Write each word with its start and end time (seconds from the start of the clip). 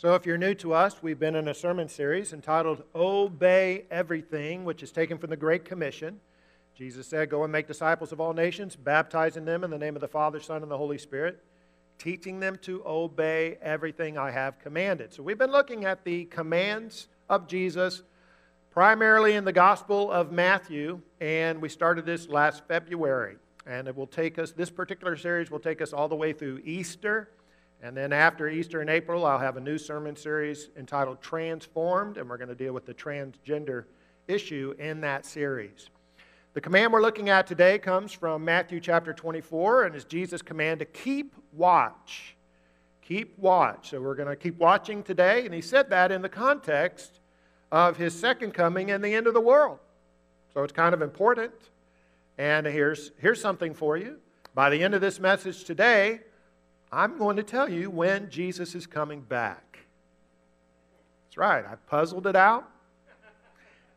So, 0.00 0.14
if 0.14 0.24
you're 0.24 0.38
new 0.38 0.54
to 0.54 0.72
us, 0.72 1.02
we've 1.02 1.18
been 1.18 1.34
in 1.34 1.46
a 1.46 1.52
sermon 1.52 1.86
series 1.86 2.32
entitled 2.32 2.84
Obey 2.94 3.84
Everything, 3.90 4.64
which 4.64 4.82
is 4.82 4.90
taken 4.90 5.18
from 5.18 5.28
the 5.28 5.36
Great 5.36 5.66
Commission. 5.66 6.20
Jesus 6.74 7.06
said, 7.06 7.28
Go 7.28 7.42
and 7.42 7.52
make 7.52 7.66
disciples 7.66 8.10
of 8.10 8.18
all 8.18 8.32
nations, 8.32 8.76
baptizing 8.76 9.44
them 9.44 9.62
in 9.62 9.68
the 9.68 9.76
name 9.76 9.96
of 9.96 10.00
the 10.00 10.08
Father, 10.08 10.40
Son, 10.40 10.62
and 10.62 10.70
the 10.70 10.78
Holy 10.78 10.96
Spirit, 10.96 11.44
teaching 11.98 12.40
them 12.40 12.56
to 12.62 12.82
obey 12.86 13.58
everything 13.60 14.16
I 14.16 14.30
have 14.30 14.58
commanded. 14.58 15.12
So, 15.12 15.22
we've 15.22 15.36
been 15.36 15.52
looking 15.52 15.84
at 15.84 16.02
the 16.02 16.24
commands 16.24 17.08
of 17.28 17.46
Jesus, 17.46 18.02
primarily 18.70 19.34
in 19.34 19.44
the 19.44 19.52
Gospel 19.52 20.10
of 20.10 20.32
Matthew, 20.32 21.02
and 21.20 21.60
we 21.60 21.68
started 21.68 22.06
this 22.06 22.26
last 22.26 22.66
February. 22.66 23.36
And 23.66 23.86
it 23.86 23.94
will 23.94 24.06
take 24.06 24.38
us, 24.38 24.52
this 24.52 24.70
particular 24.70 25.18
series 25.18 25.50
will 25.50 25.60
take 25.60 25.82
us 25.82 25.92
all 25.92 26.08
the 26.08 26.16
way 26.16 26.32
through 26.32 26.62
Easter. 26.64 27.28
And 27.82 27.96
then 27.96 28.12
after 28.12 28.46
Easter 28.48 28.82
in 28.82 28.90
April, 28.90 29.24
I'll 29.24 29.38
have 29.38 29.56
a 29.56 29.60
new 29.60 29.78
sermon 29.78 30.14
series 30.14 30.68
entitled 30.76 31.22
Transformed, 31.22 32.18
and 32.18 32.28
we're 32.28 32.36
going 32.36 32.50
to 32.50 32.54
deal 32.54 32.74
with 32.74 32.84
the 32.84 32.92
transgender 32.92 33.84
issue 34.28 34.74
in 34.78 35.00
that 35.00 35.24
series. 35.24 35.88
The 36.52 36.60
command 36.60 36.92
we're 36.92 37.00
looking 37.00 37.30
at 37.30 37.46
today 37.46 37.78
comes 37.78 38.12
from 38.12 38.44
Matthew 38.44 38.80
chapter 38.80 39.14
24 39.14 39.84
and 39.84 39.96
is 39.96 40.04
Jesus' 40.04 40.42
command 40.42 40.80
to 40.80 40.84
keep 40.84 41.34
watch. 41.52 42.36
Keep 43.00 43.38
watch. 43.38 43.90
So 43.90 44.00
we're 44.00 44.14
going 44.14 44.28
to 44.28 44.36
keep 44.36 44.58
watching 44.58 45.02
today, 45.02 45.46
and 45.46 45.54
he 45.54 45.62
said 45.62 45.88
that 45.88 46.12
in 46.12 46.20
the 46.20 46.28
context 46.28 47.20
of 47.72 47.96
his 47.96 48.18
second 48.18 48.52
coming 48.52 48.90
and 48.90 49.02
the 49.02 49.14
end 49.14 49.26
of 49.26 49.32
the 49.32 49.40
world. 49.40 49.78
So 50.52 50.62
it's 50.64 50.72
kind 50.72 50.92
of 50.92 51.00
important. 51.00 51.52
And 52.36 52.66
here's, 52.66 53.12
here's 53.18 53.40
something 53.40 53.72
for 53.72 53.96
you. 53.96 54.18
By 54.54 54.68
the 54.68 54.82
end 54.82 54.94
of 54.94 55.00
this 55.00 55.18
message 55.18 55.64
today, 55.64 56.20
I'm 56.92 57.18
going 57.18 57.36
to 57.36 57.42
tell 57.42 57.68
you 57.68 57.88
when 57.88 58.30
Jesus 58.30 58.74
is 58.74 58.86
coming 58.86 59.20
back. 59.20 59.78
That's 61.26 61.36
right, 61.36 61.64
I've 61.64 61.86
puzzled 61.86 62.26
it 62.26 62.34
out, 62.34 62.68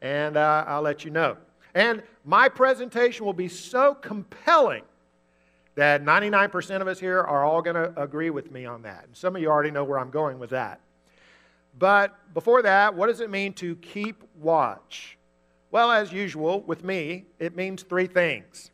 and 0.02 0.38
uh, 0.38 0.66
I'll 0.68 0.84
let 0.84 1.04
you 1.04 1.10
know. 1.10 1.38
And 1.74 2.04
my 2.24 2.50
presentation 2.50 3.26
will 3.26 3.34
be 3.34 3.48
so 3.48 3.96
compelling 3.96 4.84
that 5.76 6.04
99% 6.04 6.82
of 6.82 6.88
us 6.88 7.00
here 7.00 7.20
are 7.20 7.44
all 7.44 7.64
going 7.64 7.76
to 7.76 8.00
agree 8.00 8.30
with 8.30 8.52
me 8.52 8.66
on 8.66 8.84
that. 8.84 9.06
And 9.06 9.18
some 9.18 9.36
of 9.36 9.42
you 9.42 9.50
already 9.50 9.72
know 9.72 9.84
where 9.84 9.98
I'm 9.98 10.12
going 10.12 10.38
with 10.38 10.52
that. 10.52 10.80
But 11.80 12.14
before 12.36 12.62
that, 12.62 12.94
what 12.94 13.08
does 13.08 13.20
it 13.20 13.32
mean 13.32 13.54
to 13.54 13.76
keep 13.78 14.24
watch? 14.40 15.18
Well, 15.72 15.92
as 15.92 16.14
usual 16.14 16.62
with 16.62 16.84
me, 16.84 17.26
it 17.40 17.56
means 17.56 17.82
three 17.82 18.06
things. 18.06 18.70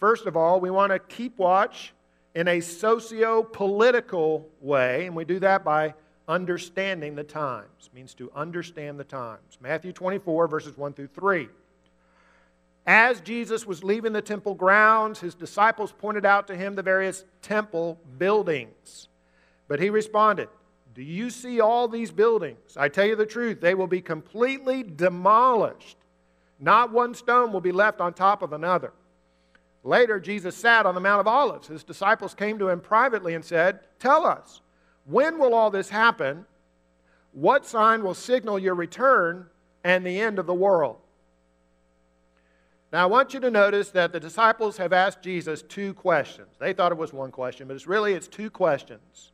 First 0.00 0.24
of 0.24 0.34
all, 0.34 0.58
we 0.58 0.70
want 0.70 0.92
to 0.92 0.98
keep 0.98 1.36
watch 1.36 1.92
in 2.34 2.48
a 2.48 2.60
socio 2.60 3.42
political 3.42 4.48
way, 4.60 5.06
and 5.06 5.14
we 5.14 5.24
do 5.24 5.38
that 5.40 5.64
by 5.64 5.94
understanding 6.28 7.14
the 7.14 7.24
times. 7.24 7.86
It 7.86 7.94
means 7.94 8.14
to 8.14 8.30
understand 8.34 8.98
the 8.98 9.04
times. 9.04 9.58
Matthew 9.60 9.92
24, 9.92 10.48
verses 10.48 10.76
1 10.76 10.94
through 10.94 11.08
3. 11.08 11.48
As 12.86 13.20
Jesus 13.20 13.66
was 13.66 13.84
leaving 13.84 14.12
the 14.12 14.22
temple 14.22 14.54
grounds, 14.54 15.20
his 15.20 15.34
disciples 15.34 15.92
pointed 15.92 16.26
out 16.26 16.46
to 16.48 16.56
him 16.56 16.74
the 16.74 16.82
various 16.82 17.24
temple 17.40 18.00
buildings. 18.18 19.08
But 19.68 19.78
he 19.78 19.90
responded, 19.90 20.48
Do 20.94 21.02
you 21.02 21.30
see 21.30 21.60
all 21.60 21.86
these 21.86 22.10
buildings? 22.10 22.76
I 22.76 22.88
tell 22.88 23.06
you 23.06 23.14
the 23.14 23.26
truth, 23.26 23.60
they 23.60 23.74
will 23.74 23.86
be 23.86 24.00
completely 24.00 24.82
demolished. 24.82 25.96
Not 26.58 26.92
one 26.92 27.14
stone 27.14 27.52
will 27.52 27.60
be 27.60 27.72
left 27.72 28.00
on 28.00 28.14
top 28.14 28.42
of 28.42 28.52
another. 28.52 28.92
Later, 29.84 30.20
Jesus 30.20 30.56
sat 30.56 30.86
on 30.86 30.94
the 30.94 31.00
Mount 31.00 31.20
of 31.20 31.26
Olives. 31.26 31.68
His 31.68 31.82
disciples 31.82 32.34
came 32.34 32.58
to 32.58 32.68
him 32.68 32.80
privately 32.80 33.34
and 33.34 33.44
said, 33.44 33.80
Tell 33.98 34.24
us, 34.24 34.60
when 35.04 35.38
will 35.38 35.54
all 35.54 35.70
this 35.70 35.88
happen? 35.88 36.46
What 37.32 37.66
sign 37.66 38.04
will 38.04 38.14
signal 38.14 38.58
your 38.58 38.74
return 38.74 39.46
and 39.82 40.06
the 40.06 40.20
end 40.20 40.38
of 40.38 40.46
the 40.46 40.54
world? 40.54 40.98
Now, 42.92 43.04
I 43.04 43.06
want 43.06 43.32
you 43.32 43.40
to 43.40 43.50
notice 43.50 43.90
that 43.90 44.12
the 44.12 44.20
disciples 44.20 44.76
have 44.76 44.92
asked 44.92 45.22
Jesus 45.22 45.62
two 45.62 45.94
questions. 45.94 46.50
They 46.58 46.74
thought 46.74 46.92
it 46.92 46.98
was 46.98 47.12
one 47.12 47.30
question, 47.30 47.66
but 47.66 47.74
it's 47.74 47.86
really 47.86 48.12
it's 48.12 48.28
two 48.28 48.50
questions. 48.50 49.32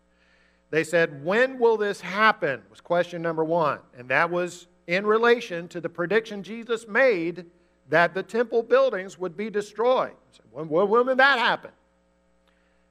They 0.71 0.85
said, 0.85 1.25
"When 1.25 1.59
will 1.59 1.77
this 1.77 2.01
happen?" 2.01 2.63
was 2.71 2.81
question 2.81 3.21
number 3.21 3.43
1, 3.45 3.81
and 3.97 4.09
that 4.11 4.31
was 4.31 4.69
in 4.87 5.05
relation 5.05 5.67
to 5.69 5.81
the 5.81 5.89
prediction 5.89 6.43
Jesus 6.43 6.87
made 6.87 7.47
that 7.89 8.15
the 8.15 8.23
temple 8.23 8.63
buildings 8.63 9.19
would 9.19 9.37
be 9.37 9.51
destroyed. 9.51 10.13
When, 10.53 10.69
when 10.69 10.89
will 10.89 11.17
that 11.17 11.39
happen? 11.39 11.71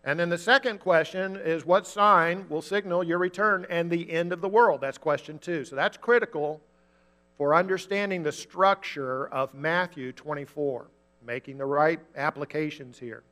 And 0.04 0.20
then 0.20 0.30
the 0.30 0.38
second 0.38 0.80
question 0.80 1.36
is 1.36 1.66
what 1.66 1.86
sign 1.86 2.46
will 2.50 2.62
signal 2.62 3.04
your 3.04 3.18
return 3.18 3.66
and 3.70 3.90
the 3.92 4.10
end 4.10 4.32
of 4.32 4.42
the 4.42 4.48
world? 4.48 4.82
That's 4.82 4.98
question 4.98 5.38
two. 5.38 5.66
So 5.66 5.76
that's 5.76 5.98
critical 5.98 6.62
for 7.38 7.54
understanding 7.54 8.24
the 8.24 8.32
structure 8.32 9.28
of 9.28 9.54
Matthew 9.54 10.12
24, 10.12 10.88
making 11.26 11.58
the 11.58 11.66
right 11.66 12.00
applications 12.16 12.98
here. 12.98 13.24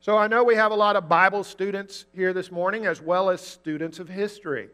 So 0.00 0.16
I 0.16 0.28
know 0.28 0.44
we 0.44 0.54
have 0.54 0.72
a 0.72 0.76
lot 0.76 0.94
of 0.94 1.08
Bible 1.08 1.42
students 1.42 2.04
here 2.14 2.32
this 2.32 2.52
morning 2.52 2.86
as 2.86 3.00
well 3.00 3.30
as 3.30 3.40
students 3.40 3.98
of 3.98 4.08
history. 4.08 4.68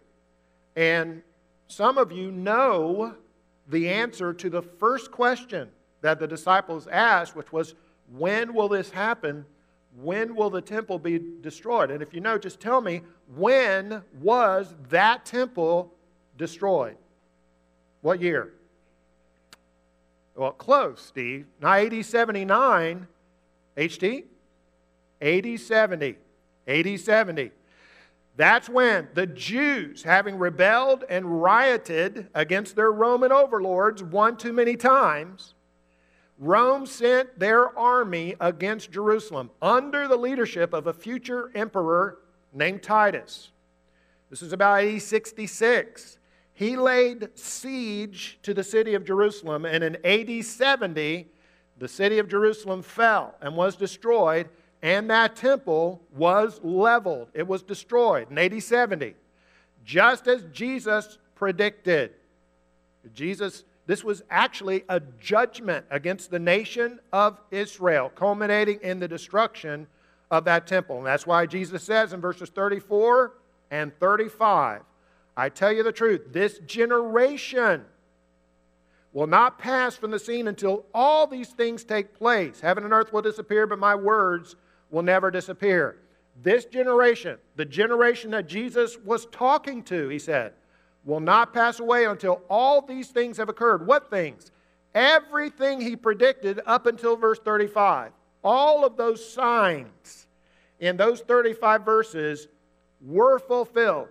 And 0.77 1.23
some 1.69 1.97
of 1.97 2.13
you 2.13 2.31
know 2.31 3.15
the 3.69 3.89
answer 3.89 4.33
to 4.33 4.51
the 4.51 4.63
first 4.63 5.11
question 5.11 5.71
that 6.01 6.19
the 6.19 6.27
disciples 6.27 6.87
asked, 6.89 7.37
which 7.37 7.53
was, 7.53 7.75
When 8.11 8.55
will 8.55 8.69
this 8.69 8.91
happen? 8.91 9.47
When 10.01 10.35
will 10.35 10.51
the 10.51 10.63
temple 10.63 10.99
be 10.99 11.21
destroyed? 11.41 11.91
And 11.91 12.03
if 12.03 12.15
you 12.15 12.21
know, 12.21 12.39
just 12.39 12.61
tell 12.61 12.81
me, 12.81 13.03
when 13.35 14.03
was 14.21 14.75
that 14.89 15.27
temple 15.27 15.93
destroyed? 16.39 16.97
What 18.01 18.21
year? 18.21 18.55
Well, 20.35 20.53
close, 20.53 21.03
Steve. 21.03 21.47
Not 21.61 21.81
AD 21.81 22.05
79. 22.05 23.07
HT? 23.77 24.25
AD 25.21 25.61
70. 25.61 26.17
AD 28.39 28.39
70. 28.39 28.49
That's 28.51 28.69
when 28.69 29.09
the 29.15 29.27
Jews, 29.27 30.03
having 30.03 30.39
rebelled 30.39 31.05
and 31.09 31.43
rioted 31.43 32.29
against 32.35 32.77
their 32.77 32.93
Roman 32.93 33.33
overlords 33.33 34.03
one 34.03 34.37
too 34.37 34.53
many 34.53 34.77
times, 34.77 35.55
Rome 36.39 36.87
sent 36.87 37.39
their 37.39 37.77
army 37.79 38.35
against 38.41 38.91
Jerusalem 38.91 39.51
under 39.61 40.09
the 40.09 40.17
leadership 40.17 40.73
of 40.73 40.87
a 40.87 40.93
future 40.93 41.51
emperor 41.55 42.19
named 42.53 42.83
Titus. 42.83 43.51
This 44.29 44.43
is 44.43 44.53
about 44.53 44.83
AD 44.83 45.03
66. 45.03 46.19
He 46.55 46.77
laid 46.77 47.29
siege 47.39 48.39
to 48.43 48.55
the 48.55 48.65
city 48.65 48.95
of 48.95 49.05
Jerusalem, 49.05 49.65
and 49.65 49.85
in 49.85 49.97
AD 50.05 50.45
70, 50.45 51.29
the 51.79 51.89
city 51.89 52.19
of 52.19 52.29
Jerusalem 52.29 52.83
fell 52.83 53.35
and 53.41 53.57
was 53.57 53.77
destroyed 53.77 54.49
and 54.83 55.09
that 55.11 55.37
temple 55.37 56.03
was 56.15 56.61
leveled. 56.63 57.29
It 57.35 57.47
was 57.47 57.63
destroyed 57.63 58.31
in 58.31 58.39
AD 58.39 58.63
70, 58.63 59.15
just 59.85 60.27
as 60.27 60.45
Jesus 60.53 61.19
predicted. 61.37 62.13
Jesus, 63.15 63.65
this 63.87 64.03
was 64.03 64.23
actually 64.29 64.85
a 64.89 65.01
judgment 65.21 65.87
against 65.91 66.31
the 66.31 66.39
nation 66.39 66.99
of 67.13 67.41
Israel, 67.51 68.11
culminating 68.15 68.81
in 68.83 68.99
the 68.99 69.09
destruction 69.09 69.87
of 70.31 70.45
that 70.45 70.67
temple. 70.67 70.99
And 70.99 71.07
that's 71.07 71.27
why 71.27 71.47
Jesus 71.47 71.83
says 71.85 72.13
in 72.13 72.21
verses 72.21 72.51
34 72.51 73.35
and 73.71 73.97
35 73.99 74.83
I 75.35 75.49
tell 75.49 75.73
you 75.73 75.83
the 75.83 75.93
truth, 75.93 76.27
this 76.31 76.59
generation 76.59 77.87
will 79.15 79.27
not 79.27 79.59
pass 79.59 79.97
from 79.97 80.11
the 80.11 80.19
scene 80.19 80.47
until 80.47 80.85
all 80.93 81.27
these 81.27 81.49
things 81.49 81.85
take 81.85 82.15
place. 82.15 82.61
Heaven 82.61 82.85
and 82.85 82.93
earth 82.93 83.13
will 83.13 83.23
disappear, 83.23 83.67
but 83.67 83.79
my 83.79 83.95
words 83.95 84.57
will 84.93 85.03
never 85.03 85.33
disappear. 85.33 85.97
This 86.41 86.65
generation, 86.67 87.39
the 87.57 87.65
generation 87.65 88.31
that 88.31 88.47
Jesus 88.47 88.97
was 88.99 89.27
talking 89.27 89.83
to, 89.85 90.09
he 90.09 90.21
said, 90.21 90.53
will 91.05 91.21
not 91.21 91.53
pass 91.53 91.81
away 91.81 92.05
until 92.05 92.43
all 92.49 92.81
these 92.81 93.09
things 93.09 93.39
have 93.39 93.49
occurred. 93.49 93.87
What 93.87 94.09
things? 94.09 94.53
Everything 94.95 95.81
he 95.81 95.97
predicted 95.97 96.61
up 96.67 96.87
until 96.87 97.17
verse 97.17 97.41
35. 97.41 98.13
All 98.45 98.85
of 98.85 98.97
those 98.97 99.33
signs 99.33 100.29
in 100.79 100.97
those 100.97 101.21
35 101.21 101.85
verses 101.85 102.49
were 103.01 103.39
fulfilled. 103.39 104.09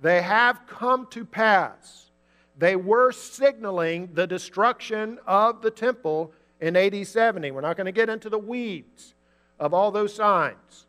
They 0.00 0.22
have 0.22 0.66
come 0.66 1.06
to 1.10 1.24
pass. 1.24 2.10
They 2.56 2.76
were 2.76 3.12
signaling 3.12 4.10
the 4.12 4.26
destruction 4.26 5.18
of 5.26 5.62
the 5.62 5.70
temple 5.70 6.32
in 6.60 6.76
AD 6.76 7.06
70. 7.06 7.50
We're 7.50 7.60
not 7.60 7.76
going 7.76 7.86
to 7.86 7.92
get 7.92 8.08
into 8.08 8.28
the 8.28 8.38
weeds 8.38 9.14
of 9.58 9.74
all 9.74 9.90
those 9.90 10.14
signs. 10.14 10.86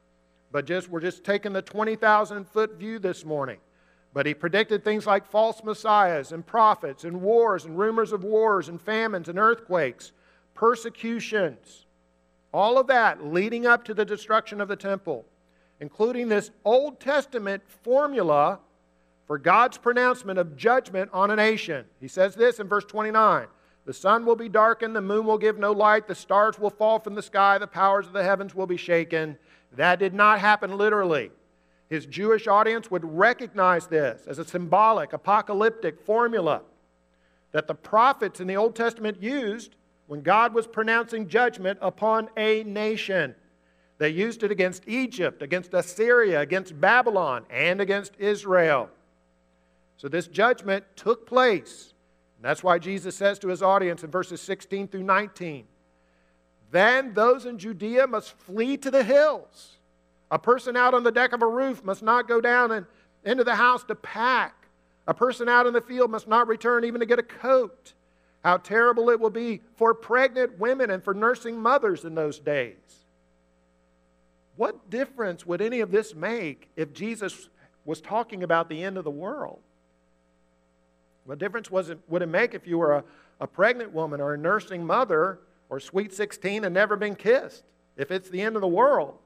But 0.52 0.66
just 0.66 0.90
we're 0.90 1.00
just 1.00 1.24
taking 1.24 1.54
the 1.54 1.62
20,000 1.62 2.48
foot 2.48 2.78
view 2.78 3.00
this 3.00 3.24
morning. 3.24 3.58
But 4.14 4.26
he 4.26 4.34
predicted 4.34 4.84
things 4.84 5.06
like 5.06 5.26
false 5.28 5.64
messiahs 5.64 6.32
and 6.32 6.46
prophets 6.46 7.04
and 7.04 7.22
wars 7.22 7.66
and 7.66 7.78
rumors 7.78 8.12
of 8.12 8.24
wars 8.24 8.68
and 8.68 8.82
famines 8.82 9.30
and 9.30 9.38
earthquakes, 9.38 10.12
persecutions, 10.56 11.86
all 12.52 12.80
of 12.80 12.88
that 12.88 13.24
leading 13.24 13.68
up 13.68 13.84
to 13.86 13.94
the 13.94 14.06
destruction 14.06 14.60
of 14.60 14.68
the 14.68 14.76
temple, 14.76 15.26
including 15.80 16.28
this 16.28 16.50
Old 16.66 17.00
Testament 17.00 17.62
formula 17.84 18.60
for 19.28 19.38
God's 19.38 19.78
pronouncement 19.78 20.40
of 20.40 20.58
judgment 20.58 21.12
on 21.14 21.30
a 21.30 21.36
nation. 21.36 21.86
He 22.02 22.08
says 22.08 22.34
this 22.34 22.60
in 22.60 22.68
verse 22.68 22.86
29 22.86 23.48
The 23.90 23.94
sun 23.96 24.24
will 24.24 24.36
be 24.36 24.50
darkened, 24.50 24.96
the 24.96 25.02
moon 25.02 25.26
will 25.26 25.40
give 25.40 25.58
no 25.58 25.72
light, 25.72 26.08
the 26.08 26.14
stars 26.14 26.60
will 26.60 26.70
fall 26.70 27.00
from 27.00 27.16
the 27.16 27.24
sky, 27.24 27.58
the 27.58 27.66
powers 27.66 28.06
of 28.06 28.14
the 28.14 28.24
heavens 28.24 28.54
will 28.54 28.68
be 28.68 28.78
shaken. 28.78 29.36
That 29.76 29.98
did 29.98 30.14
not 30.14 30.40
happen 30.40 30.78
literally. 30.78 31.32
His 31.90 32.06
Jewish 32.06 32.46
audience 32.46 32.92
would 32.92 33.04
recognize 33.04 33.88
this 33.88 34.28
as 34.28 34.38
a 34.38 34.46
symbolic, 34.46 35.12
apocalyptic 35.12 36.00
formula 36.06 36.62
that 37.52 37.66
the 37.66 37.74
prophets 37.74 38.40
in 38.40 38.46
the 38.46 38.58
Old 38.58 38.76
Testament 38.76 39.24
used 39.24 39.76
when 40.06 40.22
God 40.22 40.54
was 40.54 40.68
pronouncing 40.68 41.28
judgment 41.28 41.80
upon 41.82 42.30
a 42.38 42.64
nation. 42.66 43.34
They 43.98 44.10
used 44.10 44.44
it 44.44 44.52
against 44.52 44.88
Egypt, 44.88 45.42
against 45.42 45.74
Assyria, 45.74 46.42
against 46.42 46.80
Babylon, 46.80 47.44
and 47.50 47.82
against 47.82 48.14
Israel. 48.20 48.92
So 49.98 50.08
this 50.08 50.28
judgment 50.28 50.86
took 50.96 51.26
place. 51.26 51.96
That's 52.42 52.64
why 52.64 52.80
Jesus 52.80 53.16
says 53.16 53.38
to 53.40 53.50
his 53.50 53.62
audience 53.62 54.04
in 54.04 54.12
verses 54.12 54.42
16 54.42 54.88
through 54.88 55.04
19 55.04 55.66
Then 56.72 57.14
those 57.14 57.46
in 57.46 57.58
Judea 57.58 58.08
must 58.08 58.32
flee 58.32 58.78
to 58.78 58.92
the 58.92 59.04
hills. 59.04 59.78
A 60.32 60.40
person 60.40 60.78
out 60.78 60.94
on 60.94 61.04
the 61.04 61.12
deck 61.12 61.34
of 61.34 61.42
a 61.42 61.48
roof 61.48 61.84
must 61.84 62.04
not 62.04 62.28
go 62.28 62.40
down 62.40 62.72
and 62.72 62.86
into 63.26 63.44
the 63.44 63.56
house 63.56 63.84
to 63.86 63.96
pack. 63.96 64.68
A 65.08 65.14
person 65.14 65.50
out 65.50 65.66
in 65.66 65.74
the 65.74 65.82
field 65.82 66.12
must 66.12 66.28
not 66.28 66.48
return 66.48 66.86
even 66.86 67.00
to 67.00 67.06
get 67.06 67.20
a 67.20 67.24
coat. 67.24 67.94
How 68.44 68.58
terrible 68.58 69.10
it 69.10 69.20
will 69.20 69.32
be 69.32 69.62
for 69.76 69.94
pregnant 69.94 70.60
women 70.60 70.92
and 70.92 71.04
for 71.04 71.14
nursing 71.14 71.60
mothers 71.60 72.06
in 72.06 72.16
those 72.16 72.40
days. 72.40 72.76
What 74.56 74.90
difference 74.90 75.46
would 75.46 75.62
any 75.62 75.80
of 75.80 75.92
this 75.92 76.14
make 76.14 76.70
if 76.76 76.94
Jesus 76.94 77.50
was 77.86 78.02
talking 78.02 78.44
about 78.44 78.70
the 78.70 78.84
end 78.84 78.98
of 78.98 79.04
the 79.04 79.12
world? 79.12 79.60
What 81.26 81.40
difference 81.40 81.70
was 81.70 81.90
it, 81.90 82.00
would 82.08 82.22
it 82.22 82.28
make 82.28 82.54
if 82.54 82.66
you 82.66 82.78
were 82.78 82.94
a, 82.94 83.04
a 83.40 83.48
pregnant 83.48 83.94
woman 83.94 84.22
or 84.22 84.34
a 84.34 84.38
nursing 84.38 84.86
mother 84.86 85.40
or 85.70 85.80
sweet 85.80 86.14
16 86.14 86.66
and 86.66 86.74
never 86.74 86.96
been 86.96 87.16
kissed? 87.16 87.64
If 87.98 88.12
it's 88.12 88.30
the 88.30 88.42
end 88.42 88.56
of 88.56 88.62
the 88.62 88.68
world. 88.68 89.18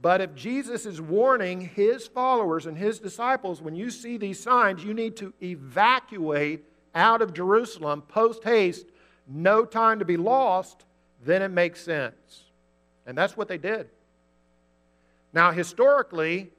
But 0.00 0.20
if 0.20 0.34
Jesus 0.34 0.84
is 0.84 1.00
warning 1.00 1.62
his 1.62 2.06
followers 2.06 2.66
and 2.66 2.76
his 2.76 2.98
disciples, 2.98 3.62
when 3.62 3.74
you 3.74 3.90
see 3.90 4.18
these 4.18 4.38
signs, 4.38 4.84
you 4.84 4.92
need 4.92 5.16
to 5.16 5.32
evacuate 5.42 6.64
out 6.94 7.22
of 7.22 7.32
Jerusalem 7.32 8.02
post 8.02 8.44
haste, 8.44 8.86
no 9.26 9.64
time 9.64 9.98
to 10.00 10.04
be 10.04 10.16
lost, 10.16 10.84
then 11.24 11.42
it 11.42 11.48
makes 11.48 11.80
sense. 11.80 12.44
And 13.06 13.16
that's 13.16 13.36
what 13.36 13.48
they 13.48 13.58
did. 13.58 13.88
Now, 15.32 15.50
historically, 15.50 16.50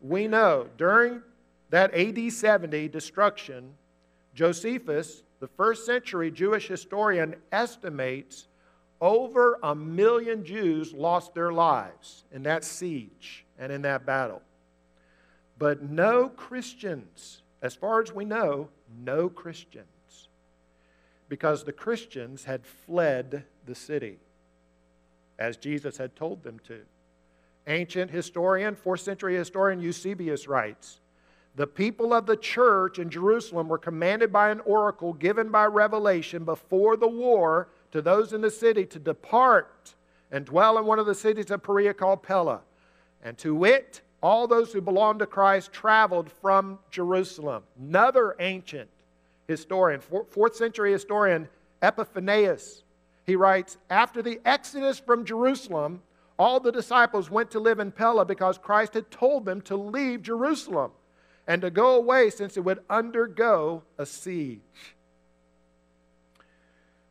we 0.00 0.28
know 0.28 0.68
during 0.78 1.22
that 1.70 1.94
AD 1.94 2.32
70 2.32 2.88
destruction, 2.88 3.74
Josephus, 4.34 5.22
the 5.38 5.48
first 5.48 5.86
century 5.86 6.30
Jewish 6.30 6.68
historian, 6.68 7.36
estimates 7.52 8.48
over 9.00 9.58
a 9.62 9.74
million 9.74 10.44
Jews 10.44 10.92
lost 10.92 11.34
their 11.34 11.52
lives 11.52 12.24
in 12.32 12.42
that 12.42 12.64
siege 12.64 13.46
and 13.58 13.72
in 13.72 13.82
that 13.82 14.04
battle. 14.04 14.42
But 15.58 15.82
no 15.82 16.28
Christians, 16.28 17.42
as 17.62 17.74
far 17.74 18.02
as 18.02 18.12
we 18.12 18.24
know, 18.24 18.68
no 19.02 19.28
Christians. 19.28 19.86
Because 21.28 21.64
the 21.64 21.72
Christians 21.72 22.44
had 22.44 22.66
fled 22.66 23.44
the 23.64 23.74
city, 23.74 24.18
as 25.38 25.56
Jesus 25.56 25.96
had 25.96 26.16
told 26.16 26.42
them 26.42 26.58
to. 26.66 26.80
Ancient 27.66 28.10
historian, 28.10 28.74
4th 28.74 29.00
century 29.00 29.36
historian 29.36 29.80
Eusebius 29.80 30.48
writes 30.48 31.00
the 31.56 31.66
people 31.66 32.14
of 32.14 32.26
the 32.26 32.36
church 32.36 32.98
in 32.98 33.10
Jerusalem 33.10 33.68
were 33.68 33.78
commanded 33.78 34.32
by 34.32 34.50
an 34.50 34.60
oracle 34.60 35.12
given 35.12 35.50
by 35.50 35.66
revelation 35.66 36.44
before 36.44 36.96
the 36.96 37.08
war 37.08 37.68
to 37.90 38.00
those 38.00 38.32
in 38.32 38.40
the 38.40 38.50
city 38.50 38.86
to 38.86 38.98
depart 38.98 39.94
and 40.30 40.44
dwell 40.44 40.78
in 40.78 40.86
one 40.86 40.98
of 40.98 41.06
the 41.06 41.14
cities 41.14 41.50
of 41.50 41.62
Perea 41.62 41.92
called 41.92 42.22
Pella. 42.22 42.60
And 43.22 43.36
to 43.38 43.64
it, 43.64 44.00
all 44.22 44.46
those 44.46 44.72
who 44.72 44.80
belonged 44.80 45.18
to 45.18 45.26
Christ 45.26 45.72
traveled 45.72 46.30
from 46.30 46.78
Jerusalem. 46.90 47.64
Another 47.78 48.36
ancient 48.38 48.90
historian, 49.48 50.00
fourth 50.00 50.54
century 50.54 50.92
historian, 50.92 51.48
Epiphanius, 51.82 52.84
he 53.26 53.34
writes 53.34 53.76
After 53.88 54.22
the 54.22 54.40
exodus 54.44 54.98
from 54.98 55.24
Jerusalem, 55.24 56.02
all 56.38 56.60
the 56.60 56.72
disciples 56.72 57.30
went 57.30 57.50
to 57.50 57.60
live 57.60 57.80
in 57.80 57.90
Pella 57.90 58.24
because 58.24 58.56
Christ 58.56 58.94
had 58.94 59.10
told 59.10 59.44
them 59.44 59.60
to 59.62 59.76
leave 59.76 60.22
Jerusalem 60.22 60.92
and 61.50 61.62
to 61.62 61.68
go 61.68 61.96
away 61.96 62.30
since 62.30 62.56
it 62.56 62.60
would 62.60 62.78
undergo 62.88 63.82
a 63.98 64.06
siege. 64.06 64.60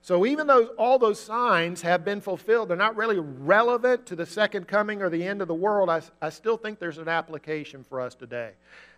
So, 0.02 0.26
even 0.26 0.48
though 0.48 0.68
all 0.78 0.98
those 0.98 1.20
signs 1.20 1.82
have 1.82 2.06
been 2.06 2.22
fulfilled, 2.22 2.70
they're 2.70 2.78
not 2.78 2.96
really 2.96 3.20
relevant 3.20 4.06
to 4.06 4.16
the 4.16 4.26
second 4.26 4.66
coming 4.66 5.02
or 5.02 5.10
the 5.10 5.22
end 5.22 5.42
of 5.42 5.50
the 5.50 5.54
world. 5.54 5.90
I, 5.90 6.04
I 6.22 6.30
still 6.30 6.56
think 6.56 6.80
there's 6.80 7.00
an 7.00 7.10
application 7.10 7.84
for 7.84 8.00
us 8.00 8.16
today. 8.16 8.52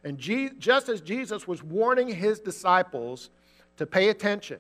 And 0.04 0.20
Je- 0.20 0.52
just 0.60 0.90
as 0.90 1.02
Jesus 1.02 1.48
was 1.48 1.64
warning 1.64 2.08
his 2.08 2.40
disciples 2.40 3.32
to 3.78 3.88
pay 3.88 4.10
attention, 4.10 4.60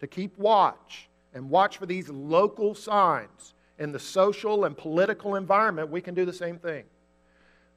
to 0.00 0.08
keep 0.08 0.36
watch, 0.36 1.08
and 1.32 1.48
watch 1.48 1.78
for 1.78 1.86
these 1.86 2.08
local 2.08 2.74
signs 2.74 3.54
in 3.78 3.92
the 3.92 4.00
social 4.00 4.64
and 4.64 4.76
political 4.76 5.36
environment, 5.36 5.90
we 5.90 6.00
can 6.00 6.12
do 6.12 6.24
the 6.24 6.32
same 6.32 6.58
thing. 6.58 6.86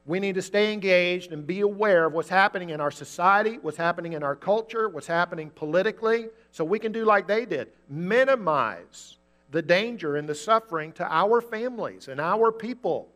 We 0.06 0.20
need 0.20 0.36
to 0.36 0.42
stay 0.42 0.72
engaged 0.72 1.32
and 1.32 1.48
be 1.48 1.62
aware 1.62 2.06
of 2.06 2.14
what's 2.14 2.30
happening 2.30 2.70
in 2.70 2.80
our 2.80 2.92
society, 2.92 3.58
what's 3.62 3.78
happening 3.78 4.14
in 4.14 4.22
our 4.22 4.36
culture, 4.36 4.88
what's 4.88 5.08
happening 5.08 5.50
politically, 5.50 6.28
so 6.52 6.64
we 6.64 6.78
can 6.78 6.92
do 6.92 7.06
like 7.06 7.28
they 7.28 7.46
did 7.46 7.70
minimize 7.90 9.18
the 9.52 9.62
danger 9.62 10.16
and 10.16 10.30
the 10.30 10.36
suffering 10.36 10.92
to 10.94 11.12
our 11.12 11.42
families 11.42 12.08
and 12.08 12.20
our 12.20 12.52
people. 12.52 13.10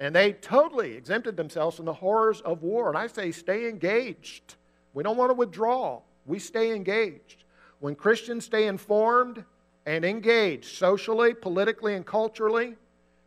And 0.00 0.14
they 0.14 0.32
totally 0.32 0.94
exempted 0.96 1.36
themselves 1.36 1.76
from 1.76 1.86
the 1.86 1.94
horrors 1.94 2.40
of 2.42 2.62
war. 2.62 2.88
And 2.88 2.98
I 2.98 3.06
say, 3.06 3.30
stay 3.30 3.68
engaged. 3.68 4.56
We 4.94 5.02
don't 5.02 5.16
want 5.16 5.30
to 5.30 5.34
withdraw, 5.34 6.00
we 6.26 6.38
stay 6.38 6.74
engaged. 6.74 7.44
When 7.80 7.94
Christians 7.94 8.44
stay 8.44 8.66
informed 8.66 9.44
and 9.86 10.04
engaged 10.04 10.76
socially, 10.76 11.34
politically, 11.34 11.94
and 11.94 12.04
culturally, 12.04 12.76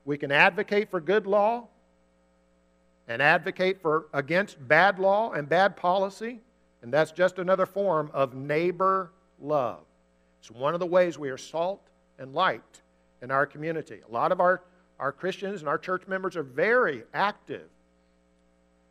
we 0.06 0.18
can 0.18 0.32
advocate 0.32 0.92
for 0.92 1.02
good 1.02 1.26
law 1.26 1.68
and 3.08 3.22
advocate 3.22 3.82
for 3.82 4.08
against 4.14 4.66
bad 4.68 5.00
law 5.00 5.32
and 5.32 5.48
bad 5.48 5.76
policy, 5.76 6.40
and 6.82 6.92
that's 6.94 7.12
just 7.12 7.40
another 7.40 7.66
form 7.66 8.10
of 8.14 8.34
neighbor 8.34 9.12
love. 9.40 9.82
It's 10.40 10.52
one 10.52 10.74
of 10.74 10.80
the 10.80 10.86
ways 10.86 11.18
we 11.18 11.30
are 11.30 11.38
salt 11.38 11.82
and 12.20 12.34
light 12.34 12.82
in 13.22 13.32
our 13.32 13.46
community. 13.46 14.02
A 14.08 14.12
lot 14.12 14.32
of 14.32 14.40
our, 14.40 14.62
our 15.00 15.12
Christians 15.12 15.62
and 15.62 15.70
our 15.70 15.78
church 15.78 16.08
members 16.08 16.36
are 16.36 16.44
very 16.44 17.04
active 17.14 17.68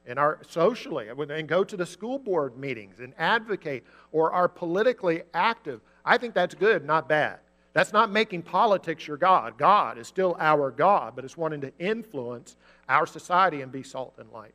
in 0.06 0.18
our 0.18 0.38
socially 0.48 1.08
and 1.08 1.48
go 1.48 1.64
to 1.64 1.76
the 1.76 1.86
school 1.86 2.18
board 2.18 2.58
meetings 2.58 3.00
and 3.00 3.14
advocate 3.18 3.84
or 4.12 4.32
are 4.32 4.48
politically 4.48 5.22
active. 5.32 5.80
I 6.04 6.18
think 6.18 6.34
that's 6.34 6.54
good, 6.54 6.84
not 6.84 7.08
bad. 7.08 7.38
That's 7.72 7.92
not 7.92 8.10
making 8.10 8.42
politics 8.42 9.06
your 9.06 9.16
God. 9.16 9.58
God 9.58 9.98
is 9.98 10.06
still 10.06 10.36
our 10.38 10.70
God, 10.70 11.14
but 11.16 11.24
it's 11.24 11.36
wanting 11.36 11.60
to 11.62 11.72
influence 11.78 12.56
our 12.88 13.06
society 13.06 13.62
and 13.62 13.72
be 13.72 13.82
salt 13.82 14.14
and 14.18 14.30
light. 14.30 14.54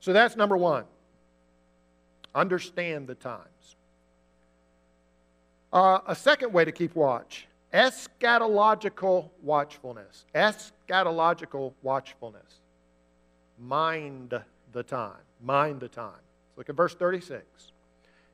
So 0.00 0.12
that's 0.12 0.36
number 0.36 0.56
one. 0.56 0.84
Understand 2.34 3.06
the 3.06 3.14
times. 3.14 3.76
Uh, 5.72 5.98
a 6.06 6.14
second 6.14 6.52
way 6.52 6.64
to 6.64 6.72
keep 6.72 6.94
watch 6.94 7.46
eschatological 7.72 9.30
watchfulness. 9.42 10.24
Eschatological 10.34 11.72
watchfulness. 11.82 12.60
Mind 13.58 14.40
the 14.72 14.82
time. 14.82 15.12
Mind 15.42 15.80
the 15.80 15.88
time. 15.88 16.12
Let's 16.12 16.58
look 16.58 16.68
at 16.70 16.76
verse 16.76 16.94
36. 16.94 17.42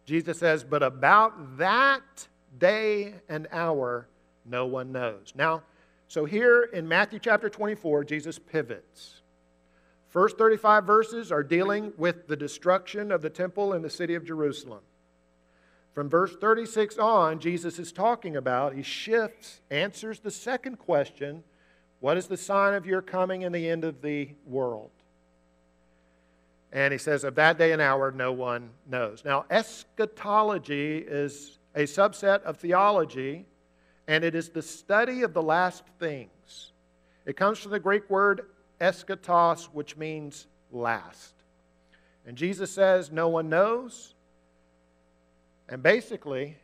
Jesus 0.05 0.39
says, 0.39 0.65
But 0.65 0.83
about 0.83 1.59
that 1.59 2.29
day 2.59 3.15
and 3.29 3.49
hour 3.51 4.07
no 4.45 4.67
one 4.67 4.93
knows. 4.93 5.33
Now, 5.35 5.63
so 6.13 6.27
here 6.27 6.65
in 6.65 6.87
Matthew 6.87 7.19
chapter 7.19 7.49
24, 7.49 8.05
Jesus 8.05 8.39
pivots. 8.39 9.23
First 10.11 10.37
35 10.37 10.85
verses 10.85 11.33
are 11.33 11.43
dealing 11.43 11.95
with 11.97 12.29
the 12.29 12.37
destruction 12.37 13.11
of 13.11 13.23
the 13.23 13.31
temple 13.31 13.73
in 13.73 13.81
the 13.81 13.89
city 13.89 14.15
of 14.15 14.23
Jerusalem. 14.23 14.81
From 15.95 16.11
verse 16.11 16.37
36 16.39 16.99
on, 16.99 17.39
Jesus 17.39 17.79
is 17.79 17.93
talking 17.93 18.37
about, 18.37 18.75
he 18.75 18.83
shifts, 18.83 19.63
answers 19.71 20.21
the 20.21 20.31
second 20.31 20.79
question 20.79 21.45
What 22.01 22.19
is 22.19 22.27
the 22.27 22.37
sign 22.37 22.75
of 22.75 22.85
your 22.85 23.01
coming 23.01 23.43
and 23.45 23.55
the 23.55 23.71
end 23.71 23.83
of 23.83 24.03
the 24.03 24.29
world? 24.45 24.91
And 26.75 26.93
he 26.93 26.99
says, 26.99 27.25
Of 27.25 27.37
that 27.37 27.57
day 27.57 27.73
and 27.73 27.81
hour, 27.81 28.13
no 28.13 28.33
one 28.33 28.69
knows. 28.87 29.25
Now, 29.25 29.47
eschatology 29.49 30.99
is 30.99 31.59
a 31.75 31.85
subset 31.85 32.43
of 32.43 32.59
theology, 32.59 33.47
and 34.07 34.25
it 34.25 34.35
is 34.35 34.49
the 34.49 34.63
study 34.63 35.23
of 35.23 35.33
the 35.33 35.43
last 35.43 35.85
things. 35.99 36.73
It 37.25 37.37
comes 37.37 37.59
from 37.59 37.71
the 37.71 37.81
Greek 37.81 38.09
word 38.11 38.47
eschatos, 38.81 39.67
which 39.67 39.97
means 39.97 40.47
last? 40.71 41.35
And 42.27 42.37
Jesus 42.37 42.71
says, 42.71 43.11
No 43.11 43.29
one 43.29 43.49
knows. 43.49 44.15
And 45.69 45.83
basically, 45.83 46.57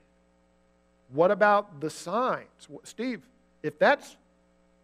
what 1.12 1.30
about 1.30 1.80
the 1.80 1.90
signs? 1.90 2.68
Steve, 2.83 3.23
if 3.62 3.78
that's 3.78 4.16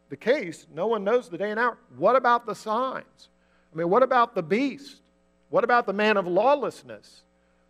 the 0.08 0.16
case, 0.16 0.66
no 0.74 0.86
one 0.86 1.04
knows 1.04 1.28
the 1.28 1.36
day 1.36 1.50
and 1.50 1.60
hour. 1.60 1.76
What 1.96 2.16
about 2.16 2.46
the 2.46 2.54
signs? 2.54 3.28
I 3.72 3.76
mean, 3.76 3.90
what 3.90 4.02
about 4.02 4.34
the 4.34 4.42
beast? 4.42 5.02
What 5.50 5.64
about 5.64 5.86
the 5.86 5.92
man 5.92 6.16
of 6.16 6.26
lawlessness? 6.26 7.22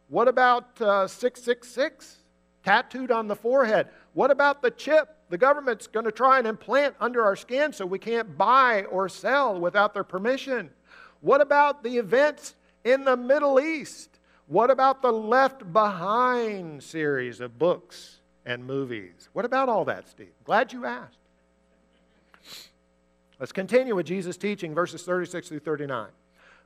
What 0.09 0.29
about 0.29 0.81
uh, 0.81 1.09
666 1.09 2.19
tattooed 2.65 3.11
on 3.11 3.29
the 3.29 3.37
forehead? 3.37 3.89
What 4.15 4.31
about 4.31 4.63
the 4.63 4.71
chip 4.71 5.09
the 5.29 5.39
government's 5.39 5.87
going 5.87 6.05
to 6.05 6.13
try 6.13 6.39
and 6.39 6.47
implant 6.47 6.95
under 7.01 7.23
our 7.23 7.37
skin 7.37 7.73
so 7.73 7.87
we 7.87 7.99
can't 7.99 8.37
buy 8.37 8.85
or 8.85 9.09
sell 9.09 9.59
without 9.59 9.95
their 9.95 10.05
permission? 10.05 10.71
What 11.21 11.41
about 11.41 11.83
the 11.83 11.99
events 11.99 12.55
in 12.85 13.05
the 13.05 13.17
Middle 13.17 13.61
East? 13.61 14.19
What 14.47 14.71
about 14.71 15.01
the 15.01 15.13
Left 15.13 15.73
Behind 15.73 16.83
series 16.83 17.41
of 17.41 17.59
books 17.59 18.21
and 18.45 18.67
movies? 18.67 19.29
What 19.33 19.45
about 19.45 19.69
all 19.69 19.85
that, 19.87 20.09
Steve? 20.09 20.33
Glad 20.45 20.73
you 20.73 20.85
asked. 20.85 21.19
Let's 23.41 23.53
continue 23.53 23.95
with 23.95 24.07
Jesus' 24.07 24.37
teaching, 24.37 24.75
verses 24.75 25.03
36 25.03 25.49
through 25.49 25.59
39. 25.61 26.09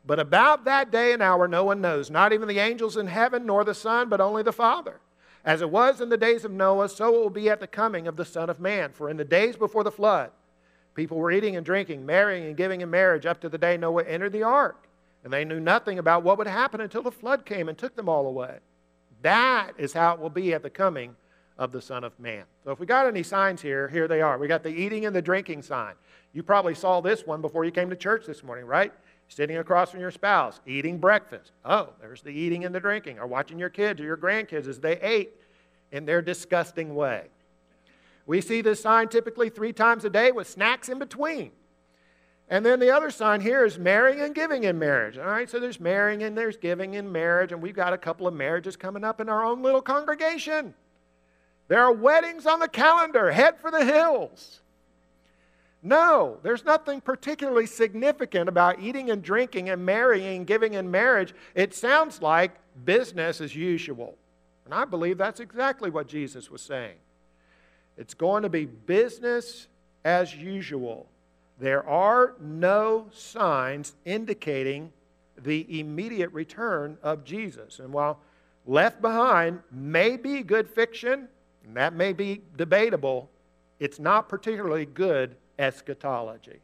But 0.04 0.18
about 0.18 0.64
that 0.64 0.90
day 0.90 1.12
and 1.12 1.22
hour, 1.22 1.48
no 1.48 1.64
one 1.64 1.80
knows, 1.80 2.10
not 2.10 2.32
even 2.32 2.48
the 2.48 2.58
angels 2.58 2.96
in 2.96 3.06
heaven, 3.06 3.46
nor 3.46 3.64
the 3.64 3.74
Son, 3.74 4.08
but 4.08 4.20
only 4.20 4.42
the 4.42 4.52
Father. 4.52 5.00
As 5.48 5.62
it 5.62 5.70
was 5.70 6.02
in 6.02 6.10
the 6.10 6.18
days 6.18 6.44
of 6.44 6.52
Noah, 6.52 6.90
so 6.90 7.08
it 7.08 7.20
will 7.20 7.30
be 7.30 7.48
at 7.48 7.58
the 7.58 7.66
coming 7.66 8.06
of 8.06 8.16
the 8.16 8.24
Son 8.26 8.50
of 8.50 8.60
Man. 8.60 8.92
For 8.92 9.08
in 9.08 9.16
the 9.16 9.24
days 9.24 9.56
before 9.56 9.82
the 9.82 9.90
flood, 9.90 10.30
people 10.94 11.16
were 11.16 11.30
eating 11.30 11.56
and 11.56 11.64
drinking, 11.64 12.04
marrying 12.04 12.44
and 12.44 12.54
giving 12.54 12.82
in 12.82 12.90
marriage 12.90 13.24
up 13.24 13.40
to 13.40 13.48
the 13.48 13.56
day 13.56 13.78
Noah 13.78 14.04
entered 14.04 14.34
the 14.34 14.42
ark. 14.42 14.88
And 15.24 15.32
they 15.32 15.46
knew 15.46 15.58
nothing 15.58 15.98
about 15.98 16.22
what 16.22 16.36
would 16.36 16.48
happen 16.48 16.82
until 16.82 17.02
the 17.02 17.10
flood 17.10 17.46
came 17.46 17.66
and 17.66 17.78
took 17.78 17.96
them 17.96 18.10
all 18.10 18.26
away. 18.26 18.58
That 19.22 19.72
is 19.78 19.94
how 19.94 20.12
it 20.12 20.20
will 20.20 20.28
be 20.28 20.52
at 20.52 20.62
the 20.62 20.68
coming 20.68 21.16
of 21.56 21.72
the 21.72 21.80
Son 21.80 22.04
of 22.04 22.20
Man. 22.20 22.44
So 22.62 22.70
if 22.70 22.78
we 22.78 22.84
got 22.84 23.06
any 23.06 23.22
signs 23.22 23.62
here, 23.62 23.88
here 23.88 24.06
they 24.06 24.20
are. 24.20 24.36
We 24.36 24.48
got 24.48 24.62
the 24.62 24.68
eating 24.68 25.06
and 25.06 25.16
the 25.16 25.22
drinking 25.22 25.62
sign. 25.62 25.94
You 26.34 26.42
probably 26.42 26.74
saw 26.74 27.00
this 27.00 27.26
one 27.26 27.40
before 27.40 27.64
you 27.64 27.70
came 27.70 27.88
to 27.88 27.96
church 27.96 28.26
this 28.26 28.44
morning, 28.44 28.66
right? 28.66 28.92
Sitting 29.28 29.58
across 29.58 29.90
from 29.90 30.00
your 30.00 30.11
spouse, 30.11 30.61
eating 30.66 30.99
breakfast. 30.99 31.52
Oh, 31.64 31.90
there's 32.00 32.23
the 32.23 32.30
eating 32.30 32.64
and 32.64 32.75
the 32.75 32.80
drinking. 32.80 33.18
Or 33.18 33.26
watching 33.26 33.58
your 33.58 33.68
kids 33.68 34.00
or 34.00 34.04
your 34.04 34.16
grandkids 34.16 34.66
as 34.66 34.80
they 34.80 34.99
ate 35.00 35.32
in 35.92 36.06
their 36.06 36.23
disgusting 36.23 36.94
way. 36.94 37.26
We 38.26 38.40
see 38.40 38.62
this 38.62 38.80
sign 38.80 39.08
typically 39.08 39.49
three 39.49 39.73
times 39.73 40.04
a 40.04 40.11
day 40.11 40.32
with 40.32 40.49
snacks 40.49 40.88
in 40.88 40.99
between. 40.99 41.52
And 42.50 42.64
then 42.64 42.80
the 42.80 42.90
other 42.90 43.11
sign 43.11 43.42
here 43.42 43.64
is 43.64 43.78
marrying 43.78 44.20
and 44.20 44.35
giving 44.35 44.64
in 44.64 44.78
marriage. 44.78 45.18
All 45.18 45.26
right, 45.26 45.49
so 45.49 45.61
there's 45.61 45.78
marrying 45.80 46.23
and 46.23 46.37
there's 46.37 46.56
giving 46.56 46.94
in 46.94 47.12
marriage, 47.12 47.52
and 47.52 47.61
we've 47.61 47.76
got 47.76 47.92
a 47.92 47.99
couple 47.99 48.26
of 48.26 48.32
marriages 48.32 48.76
coming 48.76 49.04
up 49.04 49.20
in 49.20 49.28
our 49.28 49.44
own 49.44 49.62
little 49.62 49.82
congregation. 49.82 50.75
There 51.68 51.82
are 51.82 51.92
weddings 51.92 52.47
on 52.47 52.61
the 52.61 52.68
calendar. 52.68 53.30
Head 53.30 53.61
for 53.61 53.70
the 53.70 53.85
hills. 53.85 54.62
No, 55.88 56.37
there's 56.42 56.66
nothing 56.66 57.00
particularly 57.00 57.64
significant 57.64 58.47
about 58.47 58.78
eating 58.78 59.11
and 59.11 59.23
drinking 59.23 59.71
and 59.71 59.87
marrying 59.87 60.45
giving 60.45 60.75
in 60.75 60.90
marriage. 60.90 61.33
It 61.54 61.73
sounds 61.73 62.21
like 62.21 62.50
business 62.85 63.40
as 63.40 63.57
usual. 63.57 64.14
And 64.66 64.75
I 64.75 64.85
believe 64.85 65.16
that's 65.16 65.40
exactly 65.40 65.88
what 65.88 66.07
Jesus 66.07 66.50
was 66.50 66.61
saying. 66.61 66.97
It's 67.97 68.12
going 68.12 68.42
to 68.42 68.50
be 68.50 68.66
business 68.66 69.68
as 70.04 70.37
usual. 70.37 71.07
There 71.59 71.88
are 71.88 72.35
no 72.38 73.07
signs 73.11 73.95
indicating 74.04 74.92
the 75.38 75.80
immediate 75.80 76.30
return 76.35 76.99
of 77.02 77.25
Jesus. 77.25 77.78
And 77.78 77.95
while 77.95 78.21
Left 78.66 79.00
Behind 79.00 79.61
may 79.73 80.18
be 80.18 80.42
good 80.42 80.68
fiction, 80.68 81.28
and 81.64 81.75
that 81.78 81.95
may 81.95 82.12
be 82.12 82.42
debatable, 82.59 83.30
it's 83.80 83.99
not 83.99 84.28
particularly 84.28 84.85
good 84.85 85.35
eschatology. 85.58 86.60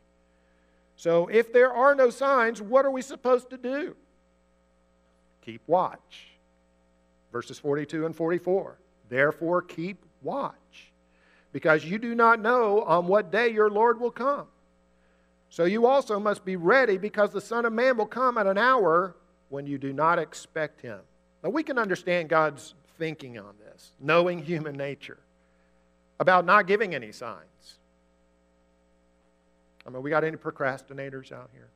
So, 0.97 1.27
if 1.27 1.53
there 1.53 1.73
are 1.73 1.95
no 1.95 2.11
signs, 2.11 2.63
what 2.63 2.85
are 2.85 2.91
we 2.91 3.03
supposed 3.03 3.51
to 3.51 3.57
do? 3.57 3.97
Keep 5.45 5.63
watch. 5.67 6.29
Verses 7.33 7.59
42 7.59 8.07
and 8.07 8.15
44. 8.15 8.79
Therefore, 9.09 9.61
keep 9.61 10.05
watch, 10.23 10.93
because 11.53 11.85
you 11.85 11.99
do 11.99 12.15
not 12.15 12.41
know 12.41 12.83
on 12.83 13.07
what 13.07 13.33
day 13.33 13.49
your 13.49 13.71
Lord 13.71 14.01
will 14.01 14.13
come. 14.13 14.47
So, 15.51 15.65
you 15.65 15.87
also 15.87 16.21
must 16.21 16.45
be 16.45 16.57
ready, 16.57 16.97
because 16.97 17.33
the 17.33 17.41
Son 17.41 17.65
of 17.65 17.73
Man 17.73 17.97
will 17.97 18.07
come 18.07 18.39
at 18.39 18.47
an 18.47 18.59
hour 18.59 19.17
when 19.49 19.67
you 19.67 19.79
do 19.79 19.93
not 19.93 20.19
expect 20.19 20.81
him. 20.81 21.01
Now, 21.43 21.51
we 21.51 21.63
can 21.63 21.79
understand 21.79 22.29
God's 22.29 22.75
thinking 22.99 23.39
on 23.39 23.55
this, 23.59 23.91
knowing 24.01 24.39
human 24.39 24.77
nature, 24.77 25.19
about 26.21 26.47
not 26.47 26.69
giving 26.69 26.95
any 26.95 27.11
signs. 27.11 27.79
I 29.87 29.91
mean, 29.91 30.03
we 30.03 30.11
got 30.11 30.25
any 30.25 30.37
procrastinators 30.37 31.33
out 31.33 31.51
here? 31.53 31.69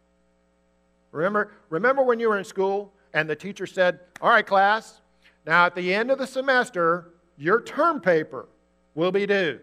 Remember, 1.12 1.52
remember 1.68 2.02
when 2.02 2.20
you 2.20 2.28
were 2.28 2.38
in 2.38 2.44
school 2.44 2.92
and 3.12 3.28
the 3.28 3.36
teacher 3.36 3.66
said, 3.66 4.00
All 4.20 4.30
right, 4.30 4.46
class, 4.46 5.00
now 5.46 5.66
at 5.66 5.74
the 5.74 5.94
end 5.94 6.10
of 6.10 6.18
the 6.18 6.26
semester, 6.26 7.12
your 7.36 7.62
term 7.62 8.00
paper 8.00 8.48
will 8.94 9.12
be 9.12 9.26
due. 9.26 9.60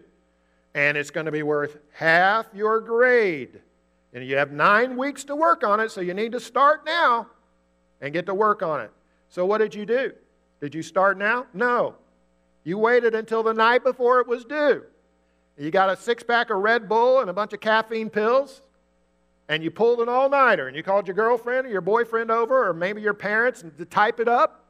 And 0.74 0.96
it's 0.96 1.10
going 1.10 1.26
to 1.26 1.32
be 1.32 1.42
worth 1.42 1.78
half 1.92 2.46
your 2.54 2.80
grade. 2.80 3.60
And 4.12 4.26
you 4.26 4.36
have 4.36 4.52
nine 4.52 4.96
weeks 4.96 5.24
to 5.24 5.36
work 5.36 5.64
on 5.64 5.80
it, 5.80 5.90
so 5.90 6.00
you 6.00 6.14
need 6.14 6.32
to 6.32 6.40
start 6.40 6.84
now 6.84 7.28
and 8.00 8.12
get 8.12 8.26
to 8.26 8.34
work 8.34 8.62
on 8.62 8.80
it. 8.80 8.90
So, 9.28 9.44
what 9.44 9.58
did 9.58 9.74
you 9.74 9.86
do? 9.86 10.12
Did 10.60 10.74
you 10.74 10.82
start 10.82 11.18
now? 11.18 11.46
No. 11.52 11.96
You 12.64 12.78
waited 12.78 13.14
until 13.14 13.42
the 13.42 13.52
night 13.52 13.84
before 13.84 14.20
it 14.20 14.26
was 14.26 14.44
due. 14.44 14.84
You 15.58 15.70
got 15.70 15.88
a 15.88 15.96
six 15.96 16.22
pack 16.22 16.50
of 16.50 16.58
Red 16.58 16.88
Bull 16.88 17.20
and 17.20 17.30
a 17.30 17.32
bunch 17.32 17.52
of 17.52 17.60
caffeine 17.60 18.10
pills, 18.10 18.60
and 19.48 19.62
you 19.62 19.70
pulled 19.70 20.00
an 20.00 20.08
all 20.08 20.28
nighter, 20.28 20.68
and 20.68 20.76
you 20.76 20.82
called 20.82 21.06
your 21.06 21.14
girlfriend 21.14 21.66
or 21.66 21.70
your 21.70 21.80
boyfriend 21.80 22.30
over, 22.30 22.68
or 22.68 22.74
maybe 22.74 23.00
your 23.00 23.14
parents, 23.14 23.62
and 23.62 23.76
to 23.78 23.84
type 23.84 24.20
it 24.20 24.28
up. 24.28 24.64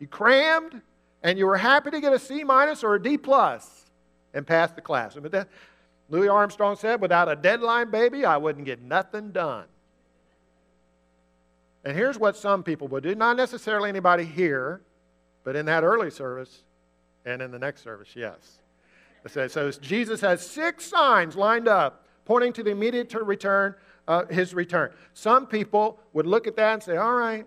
You 0.00 0.08
crammed, 0.08 0.80
and 1.22 1.38
you 1.38 1.46
were 1.46 1.56
happy 1.56 1.90
to 1.90 2.00
get 2.00 2.12
a 2.12 2.18
C 2.18 2.42
minus 2.42 2.82
or 2.82 2.96
a 2.96 3.02
D 3.02 3.16
plus 3.16 3.84
and 4.32 4.46
pass 4.46 4.72
the 4.72 4.80
class. 4.80 5.14
But 5.14 5.30
that, 5.32 5.48
Louis 6.08 6.28
Armstrong 6.28 6.76
said, 6.76 7.00
without 7.00 7.28
a 7.28 7.36
deadline, 7.36 7.90
baby, 7.90 8.24
I 8.24 8.36
wouldn't 8.36 8.64
get 8.64 8.82
nothing 8.82 9.30
done. 9.30 9.66
And 11.84 11.96
here's 11.96 12.18
what 12.18 12.36
some 12.36 12.62
people 12.62 12.88
would 12.88 13.02
do 13.02 13.14
not 13.14 13.36
necessarily 13.36 13.88
anybody 13.88 14.24
here, 14.24 14.80
but 15.44 15.54
in 15.54 15.66
that 15.66 15.84
early 15.84 16.10
service 16.10 16.64
and 17.24 17.40
in 17.40 17.50
the 17.52 17.58
next 17.58 17.82
service, 17.82 18.08
yes. 18.16 18.58
So 19.26 19.70
Jesus 19.70 20.20
has 20.20 20.46
six 20.46 20.84
signs 20.84 21.34
lined 21.36 21.68
up 21.68 22.06
pointing 22.24 22.52
to 22.54 22.62
the 22.62 22.70
immediate 22.70 23.12
return, 23.14 23.74
uh, 24.08 24.26
his 24.26 24.54
return. 24.54 24.90
Some 25.14 25.46
people 25.46 25.98
would 26.12 26.26
look 26.26 26.46
at 26.46 26.56
that 26.56 26.74
and 26.74 26.82
say, 26.82 26.96
all 26.96 27.14
right, 27.14 27.46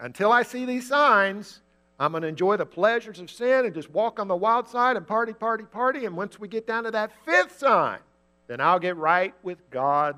until 0.00 0.32
I 0.32 0.42
see 0.42 0.64
these 0.64 0.88
signs, 0.88 1.60
I'm 2.00 2.12
going 2.12 2.22
to 2.22 2.28
enjoy 2.28 2.56
the 2.56 2.66
pleasures 2.66 3.18
of 3.18 3.30
sin 3.30 3.64
and 3.64 3.74
just 3.74 3.90
walk 3.90 4.20
on 4.20 4.28
the 4.28 4.36
wild 4.36 4.68
side 4.68 4.96
and 4.96 5.06
party, 5.06 5.32
party, 5.32 5.64
party. 5.64 6.04
And 6.04 6.16
once 6.16 6.38
we 6.38 6.46
get 6.46 6.66
down 6.66 6.84
to 6.84 6.90
that 6.92 7.10
fifth 7.24 7.58
sign, 7.58 7.98
then 8.46 8.60
I'll 8.60 8.78
get 8.78 8.96
right 8.96 9.34
with 9.42 9.58
God. 9.70 10.16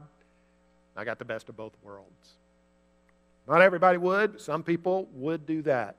I 0.97 1.05
got 1.05 1.19
the 1.19 1.25
best 1.25 1.49
of 1.49 1.57
both 1.57 1.73
worlds. 1.83 2.35
Not 3.49 3.63
everybody 3.63 3.99
would, 3.99 4.33
but 4.33 4.41
some 4.41 4.63
people 4.63 5.09
would 5.15 5.47
do 5.47 5.63
that. 5.63 5.97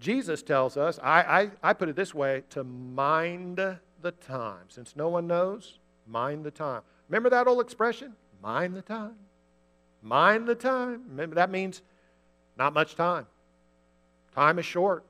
Jesus 0.00 0.42
tells 0.42 0.76
us, 0.76 0.98
I, 1.02 1.22
I, 1.22 1.50
I 1.62 1.72
put 1.72 1.88
it 1.88 1.96
this 1.96 2.14
way, 2.14 2.44
to 2.50 2.62
mind 2.64 3.56
the 3.56 4.12
time. 4.12 4.64
Since 4.68 4.94
no 4.94 5.08
one 5.08 5.26
knows, 5.26 5.78
mind 6.06 6.44
the 6.44 6.50
time. 6.50 6.82
Remember 7.08 7.30
that 7.30 7.46
old 7.46 7.60
expression? 7.60 8.14
Mind 8.42 8.74
the 8.74 8.82
time. 8.82 9.14
Mind 10.02 10.46
the 10.46 10.54
time. 10.54 11.02
Remember, 11.08 11.34
that 11.34 11.50
means 11.50 11.82
not 12.56 12.72
much 12.72 12.94
time. 12.94 13.26
Time 14.34 14.58
is 14.58 14.66
short. 14.66 15.04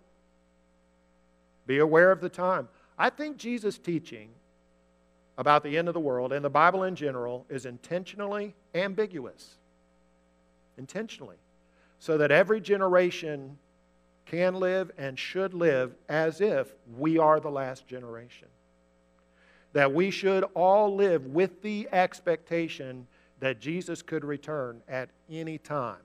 Be 1.66 1.78
aware 1.78 2.10
of 2.10 2.20
the 2.20 2.30
time. 2.30 2.68
I 2.98 3.10
think 3.10 3.36
Jesus' 3.36 3.76
teaching 3.78 4.30
about 5.36 5.62
the 5.62 5.76
end 5.76 5.86
of 5.86 5.94
the 5.94 6.00
world 6.00 6.32
and 6.32 6.44
the 6.44 6.50
Bible 6.50 6.84
in 6.84 6.96
general 6.96 7.44
is 7.50 7.66
intentionally 7.66 8.54
ambiguous. 8.74 9.56
Intentionally. 10.78 11.36
So 11.98 12.16
that 12.18 12.30
every 12.30 12.60
generation 12.60 13.58
can 14.30 14.54
live 14.54 14.90
and 14.98 15.18
should 15.18 15.54
live 15.54 15.94
as 16.08 16.40
if 16.40 16.74
we 16.96 17.18
are 17.18 17.40
the 17.40 17.50
last 17.50 17.86
generation. 17.86 18.48
That 19.72 19.92
we 19.92 20.10
should 20.10 20.44
all 20.54 20.94
live 20.94 21.26
with 21.26 21.62
the 21.62 21.88
expectation 21.92 23.06
that 23.40 23.60
Jesus 23.60 24.02
could 24.02 24.24
return 24.24 24.82
at 24.88 25.08
any 25.30 25.58
time. 25.58 26.00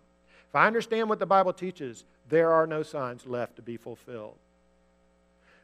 If 0.49 0.55
I 0.55 0.67
understand 0.67 1.09
what 1.09 1.19
the 1.19 1.25
Bible 1.25 1.53
teaches, 1.53 2.05
there 2.29 2.51
are 2.51 2.67
no 2.67 2.83
signs 2.83 3.25
left 3.25 3.55
to 3.55 3.61
be 3.61 3.77
fulfilled. 3.77 4.35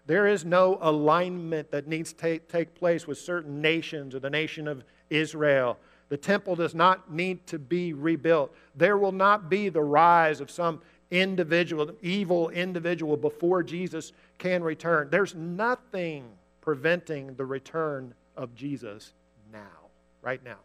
There 0.05 0.27
is 0.27 0.43
no 0.43 0.79
alignment 0.81 1.69
that 1.71 1.87
needs 1.87 2.13
to 2.13 2.39
take, 2.39 2.73
place 2.73 3.05
with 3.05 3.19
certain 3.19 3.61
nations 3.61 4.15
or 4.15 4.19
the 4.19 4.29
nation 4.29 4.67
of 4.67 4.83
Israel 5.09 5.77
The 6.09 6.17
temple 6.17 6.55
does 6.55 6.73
not 6.73 7.13
need 7.13 7.45
to 7.47 7.59
be 7.59 7.93
rebuilt. 7.93 8.53
There 8.75 8.97
will 8.97 9.11
not 9.11 9.49
be 9.49 9.69
the 9.69 9.83
rise 9.83 10.41
of 10.41 10.49
some 10.49 10.81
individual, 11.11 11.91
evil 12.01 12.49
individual 12.49 13.17
before 13.17 13.63
Jesus 13.63 14.13
can 14.37 14.63
return. 14.63 15.09
There's 15.09 15.35
nothing 15.35 16.25
preventing 16.61 17.35
the 17.35 17.45
return 17.45 18.13
of 18.37 18.53
Jesus 18.55 19.13
now, 19.51 19.89
right 20.21 20.43
now. 20.43 20.57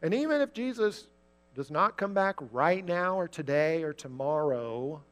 And 0.00 0.14
even 0.14 0.40
if 0.40 0.52
Jesus 0.52 1.06
does 1.54 1.70
not 1.70 1.96
come 1.96 2.14
back 2.14 2.36
right 2.52 2.84
now 2.84 3.18
or 3.18 3.28
today 3.28 3.82
or 3.82 3.92
tomorrow, 3.92 5.02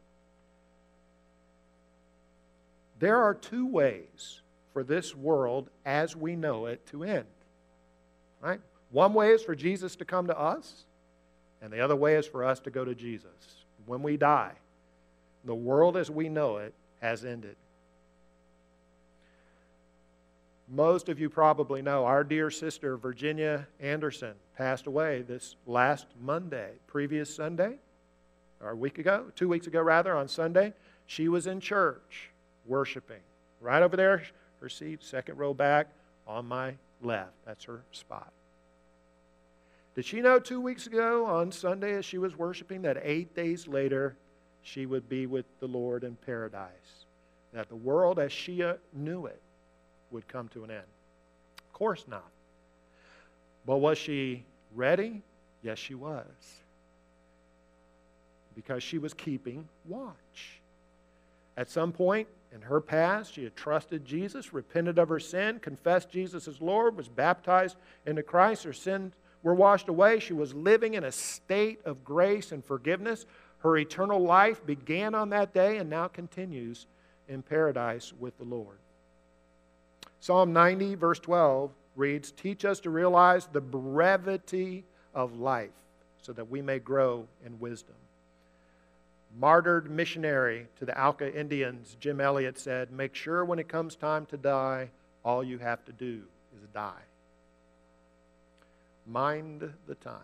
there 2.99 3.21
are 3.21 3.35
two 3.35 3.67
ways 3.67 4.41
for 4.73 4.83
this 4.83 5.15
world 5.15 5.69
as 5.85 6.17
we 6.17 6.37
know 6.37 6.67
it 6.67 6.87
to 6.87 7.05
end. 7.05 7.27
Right? 8.41 8.61
One 8.91 9.13
way 9.13 9.33
is 9.33 9.43
for 9.43 9.55
Jesus 9.55 9.97
to 9.97 10.05
come 10.05 10.29
to 10.29 10.39
us, 10.39 10.86
and 11.67 11.73
the 11.73 11.81
other 11.81 11.97
way 11.97 12.15
is 12.15 12.29
for 12.29 12.45
us 12.45 12.61
to 12.61 12.71
go 12.71 12.85
to 12.85 12.95
Jesus. 12.95 13.65
When 13.87 14.01
we 14.01 14.17
die, 14.17 14.53
the 15.45 15.53
world 15.53 15.97
as 15.97 16.09
we 16.09 16.29
know 16.29 16.59
it 16.59 16.73
has 17.01 17.25
ended. 17.25 17.57
Most 20.69 21.09
of 21.09 21.19
you 21.19 21.29
probably 21.29 21.83
know 21.83 22.05
our 22.05 22.23
dear 22.23 22.53
sister 22.53 22.97
Virginia 22.97 23.67
Anderson 23.81 24.35
passed 24.57 24.87
away 24.87 25.23
this 25.23 25.57
last 25.67 26.07
Monday, 26.23 26.71
previous 26.87 27.35
Sunday, 27.35 27.79
or 28.61 28.71
a 28.71 28.77
week 28.77 28.99
ago, 28.99 29.25
two 29.35 29.49
weeks 29.49 29.67
ago 29.67 29.83
rather, 29.83 30.17
on 30.17 30.29
Sunday. 30.29 30.73
She 31.07 31.27
was 31.27 31.49
in 31.49 31.59
church 31.59 32.31
worshiping. 32.65 33.23
Right 33.61 33.83
over 33.83 33.97
there, 33.97 34.23
her 34.61 34.69
seat, 34.69 35.03
second 35.03 35.37
row 35.37 35.53
back, 35.53 35.89
on 36.29 36.47
my 36.47 36.75
left. 37.03 37.33
That's 37.45 37.65
her 37.65 37.81
spot. 37.91 38.33
Did 39.97 40.05
she 40.05 40.21
know 40.21 40.39
two 40.39 40.61
weeks 40.61 40.87
ago 40.87 41.25
on 41.25 41.51
Sunday 41.51 41.95
as 41.95 42.05
she 42.05 42.19
was 42.19 42.37
worshiping 42.37 42.83
that 42.83 42.99
eight 43.03 43.35
days 43.35 43.67
later 43.67 44.15
she 44.61 44.85
would 44.85 45.09
be 45.09 45.25
with 45.25 45.47
the 45.59 45.67
Lord 45.67 46.05
in 46.05 46.17
paradise? 46.17 47.07
That 47.55 47.71
the 47.71 47.77
world 47.77 48.19
as 48.19 48.31
she 48.31 48.63
uh, 48.63 48.75
knew 48.93 49.25
it 49.25 49.41
would 50.11 50.29
come 50.29 50.49
to 50.49 50.65
an 50.65 50.71
end? 50.71 50.83
Of 51.67 51.73
course 51.73 52.05
not. 52.07 52.29
But 53.65 53.79
was 53.79 53.97
she 53.97 54.45
ready? 54.75 55.23
Yes, 55.63 55.79
she 55.79 55.95
was. 55.95 56.27
Because 58.55 58.83
she 58.83 58.99
was 58.99 59.15
keeping 59.15 59.67
watch. 59.87 60.61
At 61.57 61.71
some 61.71 61.91
point 61.91 62.29
in 62.55 62.61
her 62.61 62.83
past, 62.83 63.33
she 63.33 63.45
had 63.45 63.57
trusted 63.57 64.05
Jesus, 64.05 64.53
repented 64.53 64.99
of 64.99 65.09
her 65.09 65.21
sin, 65.21 65.59
confessed 65.59 66.11
Jesus 66.11 66.47
as 66.47 66.61
Lord, 66.61 66.99
was 66.99 67.09
baptized 67.09 67.77
into 68.05 68.23
Christ. 68.23 68.65
Her 68.65 68.75
sins 68.75 69.15
were 69.47 69.55
washed 69.55 69.89
away. 69.89 70.19
She 70.19 70.33
was 70.33 70.53
living 70.55 70.95
in 70.95 71.05
a 71.05 71.13
state 71.13 71.79
of 71.85 72.05
grace 72.05 72.51
and 72.51 72.65
forgiveness. 72.65 73.27
Her 73.59 73.77
eternal 73.77 74.19
life 74.19 74.67
began 74.67 75.15
on 75.15 75.31
that 75.31 75.55
day 75.55 75.77
and 75.77 75.89
now 75.89 76.09
continues 76.09 76.89
in 77.29 77.43
paradise 77.43 78.13
with 78.19 78.37
the 78.39 78.45
Lord. 78.45 78.79
Psalm 80.19 80.53
90, 80.53 80.97
verse 80.97 81.21
12 81.21 81.71
reads 81.95 82.33
Teach 82.33 82.65
us 82.65 82.81
to 82.81 82.91
realize 82.91 83.47
the 83.47 83.61
brevity 83.61 84.83
of 85.15 85.39
life 85.39 85.71
so 86.21 86.33
that 86.33 86.51
we 86.51 86.61
may 86.61 86.81
grow 86.81 87.25
in 87.45 87.61
wisdom. 87.61 87.95
Martyred 89.39 89.89
missionary 89.89 90.67
to 90.81 90.85
the 90.85 91.01
Auca 91.01 91.33
Indians, 91.33 91.97
Jim 92.01 92.21
Elliot 92.21 92.59
said, 92.59 92.91
Make 92.91 93.15
sure 93.15 93.45
when 93.45 93.61
it 93.61 93.69
comes 93.69 93.95
time 93.95 94.27
to 94.27 94.37
die, 94.37 94.91
all 95.25 95.45
you 95.45 95.59
have 95.59 95.85
to 95.85 95.93
do 95.93 96.23
is 96.57 96.67
die. 96.75 97.03
Mind 99.07 99.73
the 99.87 99.95
time. 99.95 100.21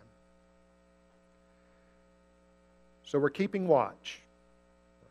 So 3.04 3.18
we're 3.18 3.30
keeping 3.30 3.68
watch, 3.68 4.20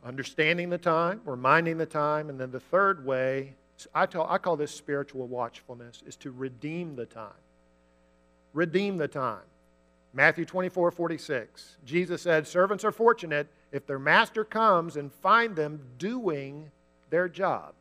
understanding 0.04 0.70
the 0.70 0.78
time, 0.78 1.22
we're 1.24 1.36
minding 1.36 1.78
the 1.78 1.86
time, 1.86 2.30
and 2.30 2.40
then 2.40 2.52
the 2.52 2.60
third 2.60 3.06
way 3.06 3.54
I, 3.94 4.06
tell, 4.06 4.28
I 4.30 4.38
call 4.38 4.58
this 4.58 4.74
spiritual 4.74 5.28
watchfulness, 5.28 6.04
is 6.06 6.16
to 6.18 6.32
redeem 6.32 6.96
the 6.96 7.06
time. 7.06 7.30
Redeem 8.54 8.98
the 8.98 9.08
time. 9.08 9.42
Matthew 10.14 10.46
24, 10.46 10.92
46. 10.92 11.78
Jesus 11.86 12.22
said, 12.22 12.48
Servants 12.48 12.84
are 12.84 12.92
fortunate 12.92 13.48
if 13.72 13.88
their 13.88 14.00
master 14.00 14.44
comes 14.44 14.98
and 14.98 15.12
find 15.12 15.56
them 15.56 15.82
doing 15.98 16.70
their 17.10 17.30
job. 17.30 17.74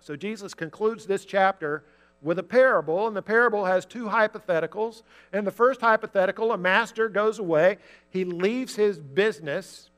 So 0.00 0.16
Jesus 0.16 0.54
concludes 0.54 1.06
this 1.06 1.24
chapter 1.24 1.84
with 2.22 2.38
a 2.38 2.42
parable, 2.42 3.06
and 3.06 3.16
the 3.16 3.22
parable 3.22 3.64
has 3.64 3.84
two 3.84 4.06
hypotheticals. 4.06 5.02
In 5.32 5.44
the 5.44 5.50
first 5.50 5.80
hypothetical, 5.80 6.52
a 6.52 6.58
master 6.58 7.08
goes 7.08 7.38
away, 7.38 7.78
he 8.10 8.24
leaves 8.24 8.76
his 8.76 8.98
business 8.98 9.90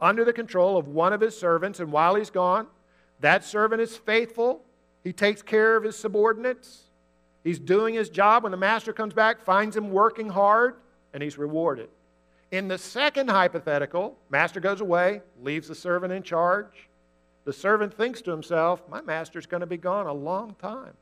under 0.00 0.24
the 0.24 0.32
control 0.32 0.76
of 0.76 0.88
one 0.88 1.12
of 1.12 1.20
his 1.20 1.38
servants, 1.38 1.80
and 1.80 1.90
while 1.90 2.14
he's 2.14 2.30
gone, 2.30 2.66
that 3.20 3.44
servant 3.44 3.80
is 3.80 3.96
faithful. 3.96 4.62
He 5.02 5.12
takes 5.12 5.42
care 5.42 5.76
of 5.76 5.84
his 5.84 5.96
subordinates. 5.96 6.84
He's 7.42 7.58
doing 7.58 7.94
his 7.94 8.08
job. 8.08 8.42
When 8.42 8.52
the 8.52 8.58
master 8.58 8.92
comes 8.92 9.14
back, 9.14 9.40
finds 9.40 9.76
him 9.76 9.90
working 9.90 10.28
hard, 10.28 10.76
and 11.12 11.22
he's 11.22 11.38
rewarded. 11.38 11.88
In 12.50 12.68
the 12.68 12.78
second 12.78 13.28
hypothetical, 13.28 14.16
master 14.30 14.60
goes 14.60 14.80
away, 14.80 15.22
leaves 15.42 15.68
the 15.68 15.74
servant 15.74 16.12
in 16.12 16.22
charge. 16.22 16.88
The 17.44 17.52
servant 17.52 17.94
thinks 17.94 18.22
to 18.22 18.30
himself, 18.30 18.82
My 18.88 19.00
master's 19.00 19.46
going 19.46 19.60
to 19.60 19.66
be 19.66 19.76
gone 19.76 20.06
a 20.06 20.12
long 20.12 20.54
time. 20.60 20.94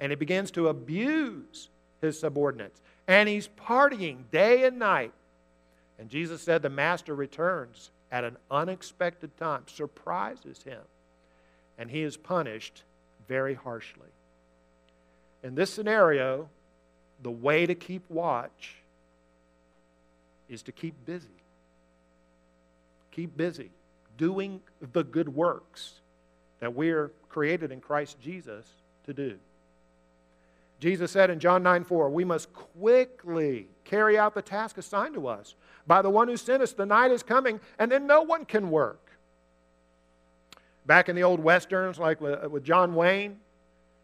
And 0.00 0.10
he 0.10 0.16
begins 0.16 0.50
to 0.52 0.68
abuse 0.68 1.68
his 2.00 2.18
subordinates. 2.18 2.80
And 3.06 3.28
he's 3.28 3.48
partying 3.48 4.30
day 4.30 4.64
and 4.64 4.78
night. 4.78 5.12
And 5.98 6.08
Jesus 6.08 6.42
said 6.42 6.62
the 6.62 6.70
master 6.70 7.14
returns 7.14 7.90
at 8.10 8.24
an 8.24 8.36
unexpected 8.50 9.36
time, 9.36 9.62
surprises 9.66 10.62
him 10.62 10.80
and 11.78 11.90
he 11.90 12.02
is 12.02 12.16
punished 12.16 12.82
very 13.28 13.54
harshly. 13.54 14.08
In 15.42 15.54
this 15.54 15.70
scenario, 15.70 16.48
the 17.22 17.30
way 17.30 17.66
to 17.66 17.74
keep 17.74 18.08
watch 18.10 18.76
is 20.48 20.62
to 20.62 20.72
keep 20.72 20.94
busy. 21.04 21.28
Keep 23.12 23.36
busy 23.36 23.70
doing 24.16 24.60
the 24.92 25.04
good 25.04 25.28
works 25.28 26.00
that 26.60 26.74
we're 26.74 27.10
created 27.28 27.72
in 27.72 27.80
Christ 27.80 28.20
Jesus 28.20 28.66
to 29.06 29.12
do. 29.12 29.36
Jesus 30.84 31.12
said 31.12 31.30
in 31.30 31.40
John 31.40 31.62
9 31.62 31.84
4, 31.84 32.10
we 32.10 32.26
must 32.26 32.52
quickly 32.52 33.68
carry 33.84 34.18
out 34.18 34.34
the 34.34 34.42
task 34.42 34.76
assigned 34.76 35.14
to 35.14 35.26
us 35.26 35.54
by 35.86 36.02
the 36.02 36.10
one 36.10 36.28
who 36.28 36.36
sent 36.36 36.62
us. 36.62 36.74
The 36.74 36.84
night 36.84 37.10
is 37.10 37.22
coming, 37.22 37.58
and 37.78 37.90
then 37.90 38.06
no 38.06 38.20
one 38.20 38.44
can 38.44 38.70
work. 38.70 39.00
Back 40.84 41.08
in 41.08 41.16
the 41.16 41.22
old 41.22 41.40
westerns, 41.40 41.98
like 41.98 42.20
with, 42.20 42.44
uh, 42.44 42.50
with 42.50 42.64
John 42.64 42.94
Wayne, 42.94 43.38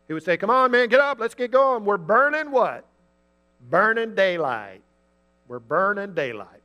he 0.08 0.14
would 0.14 0.22
say, 0.22 0.38
Come 0.38 0.48
on, 0.48 0.70
man, 0.70 0.88
get 0.88 1.00
up, 1.00 1.20
let's 1.20 1.34
get 1.34 1.50
going. 1.50 1.84
We're 1.84 1.98
burning 1.98 2.50
what? 2.50 2.86
Burning 3.68 4.14
daylight. 4.14 4.80
We're 5.48 5.58
burning 5.58 6.14
daylight. 6.14 6.62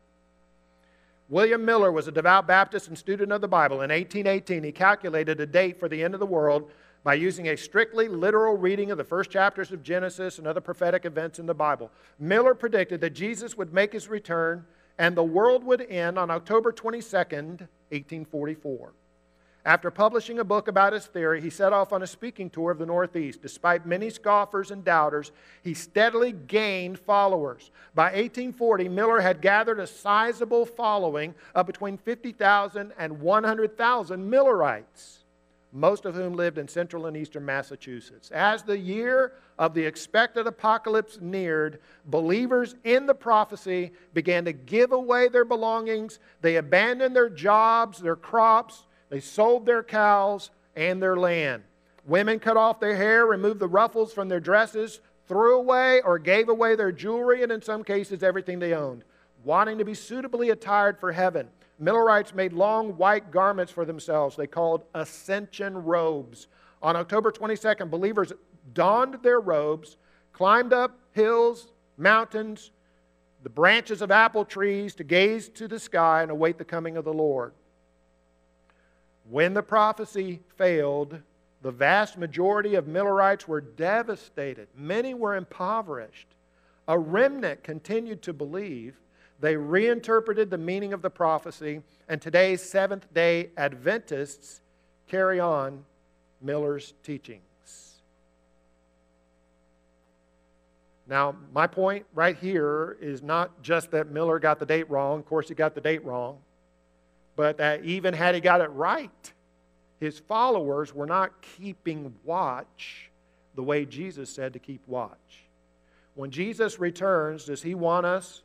William 1.28 1.66
Miller 1.66 1.92
was 1.92 2.08
a 2.08 2.12
devout 2.14 2.48
Baptist 2.48 2.88
and 2.88 2.98
student 2.98 3.34
of 3.34 3.42
the 3.42 3.50
Bible. 3.50 3.82
In 3.82 3.90
1818, 3.90 4.64
he 4.64 4.72
calculated 4.72 5.42
a 5.42 5.46
date 5.46 5.78
for 5.78 5.90
the 5.90 6.02
end 6.02 6.14
of 6.14 6.22
the 6.22 6.26
world 6.26 6.72
by 7.06 7.14
using 7.14 7.50
a 7.50 7.56
strictly 7.56 8.08
literal 8.08 8.58
reading 8.58 8.90
of 8.90 8.98
the 8.98 9.04
first 9.04 9.30
chapters 9.30 9.72
of 9.72 9.84
Genesis 9.84 10.40
and 10.40 10.48
other 10.48 10.60
prophetic 10.60 11.06
events 11.06 11.38
in 11.38 11.46
the 11.46 11.54
Bible. 11.54 11.92
Miller 12.18 12.56
predicted 12.56 13.00
that 13.00 13.12
Jesus 13.12 13.56
would 13.56 13.72
make 13.72 13.94
his 13.94 14.10
return 14.10 14.66
and 14.98 15.16
the 15.16 15.24
world 15.24 15.64
would 15.64 15.82
end 15.82 16.18
on 16.18 16.32
October 16.32 16.72
22nd, 16.72 17.68
1844. 17.92 18.92
After 19.66 19.92
publishing 19.92 20.40
a 20.40 20.44
book 20.44 20.68
about 20.68 20.94
his 20.94 21.06
theory, 21.06 21.42
he 21.42 21.52
set 21.52 21.74
off 21.74 21.94
on 21.94 22.02
a 22.02 22.08
speaking 22.08 22.50
tour 22.50 22.72
of 22.72 22.80
the 22.80 22.86
Northeast. 22.88 23.42
Despite 23.42 23.86
many 23.86 24.10
scoffers 24.10 24.72
and 24.72 24.84
doubters, 24.84 25.32
he 25.64 25.76
steadily 25.76 26.32
gained 26.32 26.98
followers. 26.98 27.70
By 27.94 28.06
1840, 28.06 28.90
Miller 28.90 29.22
had 29.22 29.42
gathered 29.42 29.80
a 29.80 29.88
sizable 29.88 30.66
following 30.66 31.36
of 31.54 31.68
between 31.68 31.98
50,000 31.98 32.94
and 32.98 33.20
100,000 33.22 34.30
Millerites, 34.30 35.25
most 35.76 36.06
of 36.06 36.16
whom 36.16 36.34
lived 36.34 36.58
in 36.58 36.70
central 36.70 37.06
and 37.06 37.18
eastern 37.18 37.44
Massachusetts. 37.44 38.32
As 38.32 38.64
the 38.64 38.78
year 38.78 39.34
of 39.60 39.74
the 39.74 39.86
expected 39.86 40.48
apocalypse 40.48 41.20
neared, 41.20 41.82
believers 42.06 42.76
in 42.86 43.06
the 43.06 43.14
prophecy 43.14 43.92
began 44.14 44.46
to 44.46 44.54
give 44.54 44.94
away 44.94 45.28
their 45.28 45.44
belongings. 45.44 46.20
They 46.40 46.56
abandoned 46.56 47.14
their 47.14 47.28
jobs, 47.28 48.00
their 48.00 48.16
crops, 48.16 48.88
they 49.10 49.20
sold 49.20 49.66
their 49.66 49.84
cows 49.84 50.50
and 50.78 51.04
their 51.04 51.18
land. 51.18 51.64
Women 52.06 52.40
cut 52.40 52.56
off 52.56 52.80
their 52.80 52.96
hair, 52.96 53.26
removed 53.26 53.60
the 53.60 53.68
ruffles 53.68 54.14
from 54.14 54.30
their 54.30 54.40
dresses, 54.40 55.02
threw 55.28 55.58
away 55.58 56.02
or 56.02 56.20
gave 56.20 56.48
away 56.48 56.76
their 56.76 56.94
jewelry, 56.94 57.44
and 57.44 57.52
in 57.52 57.62
some 57.62 57.84
cases, 57.84 58.24
everything 58.24 58.60
they 58.60 58.74
owned, 58.74 59.04
wanting 59.44 59.78
to 59.80 59.86
be 59.86 59.94
suitably 59.94 60.52
attired 60.52 61.00
for 61.00 61.12
heaven. 61.12 61.50
Millerites 61.78 62.34
made 62.34 62.54
long 62.54 62.98
white 62.98 63.32
garments 63.32 63.72
for 63.72 63.86
themselves, 63.86 64.36
they 64.36 64.48
called 64.48 64.84
ascension 64.94 65.84
robes. 65.84 66.48
On 66.82 66.96
October 66.96 67.32
22nd, 67.32 67.90
believers 67.90 68.32
donned 68.74 69.16
their 69.24 69.40
robes, 69.40 69.98
climbed 70.32 70.74
up 70.74 70.98
hills, 71.12 71.72
mountains, 71.98 72.72
the 73.44 73.50
branches 73.50 74.02
of 74.02 74.10
apple 74.10 74.46
trees 74.46 74.96
to 74.96 75.04
gaze 75.04 75.50
to 75.50 75.68
the 75.68 75.80
sky 75.80 76.22
and 76.22 76.32
await 76.32 76.58
the 76.58 76.66
coming 76.66 76.98
of 76.98 77.06
the 77.06 77.14
Lord. 77.14 77.54
When 79.30 79.54
the 79.54 79.64
prophecy 79.64 80.42
failed, 80.56 81.20
the 81.62 81.72
vast 81.72 82.18
majority 82.18 82.76
of 82.76 82.88
Millerites 82.88 83.48
were 83.48 83.62
devastated. 83.62 84.68
Many 84.76 85.14
were 85.14 85.36
impoverished. 85.36 86.28
A 86.88 86.98
remnant 86.98 87.64
continued 87.64 88.22
to 88.24 88.34
believe. 88.34 88.96
They 89.40 89.56
reinterpreted 89.58 90.50
the 90.50 90.58
meaning 90.58 90.94
of 90.94 91.02
the 91.02 91.10
prophecy, 91.10 91.82
and 92.08 92.22
today's 92.22 92.62
Seventh 92.62 93.14
day 93.14 93.50
Adventists 93.58 94.62
carry 95.08 95.40
on 95.40 95.84
Miller's 96.42 96.94
teachings. 97.04 97.42
Now, 101.08 101.36
my 101.54 101.68
point 101.68 102.06
right 102.16 102.36
here 102.36 102.98
is 103.00 103.22
not 103.22 103.62
just 103.62 103.92
that 103.92 104.10
Miller 104.10 104.40
got 104.40 104.60
the 104.60 104.66
date 104.66 104.90
wrong. 104.90 105.20
Of 105.20 105.26
course, 105.26 105.48
he 105.48 105.54
got 105.54 105.76
the 105.76 105.82
date 105.82 106.04
wrong. 106.04 106.38
But 107.36 107.58
that 107.58 107.84
even 107.84 108.14
had 108.14 108.34
he 108.34 108.42
got 108.42 108.62
it 108.62 108.70
right, 108.70 109.34
his 110.00 110.18
followers 110.20 110.96
were 110.96 111.06
not 111.06 111.42
keeping 111.42 112.16
watch 112.24 113.12
the 113.56 113.64
way 113.64 113.86
Jesus 113.86 114.30
said 114.30 114.54
to 114.54 114.60
keep 114.60 114.82
watch. 114.88 115.44
When 116.16 116.32
Jesus 116.32 116.80
returns, 116.80 117.46
does 117.46 117.62
he 117.62 117.76
want 117.76 118.06
us? 118.06 118.42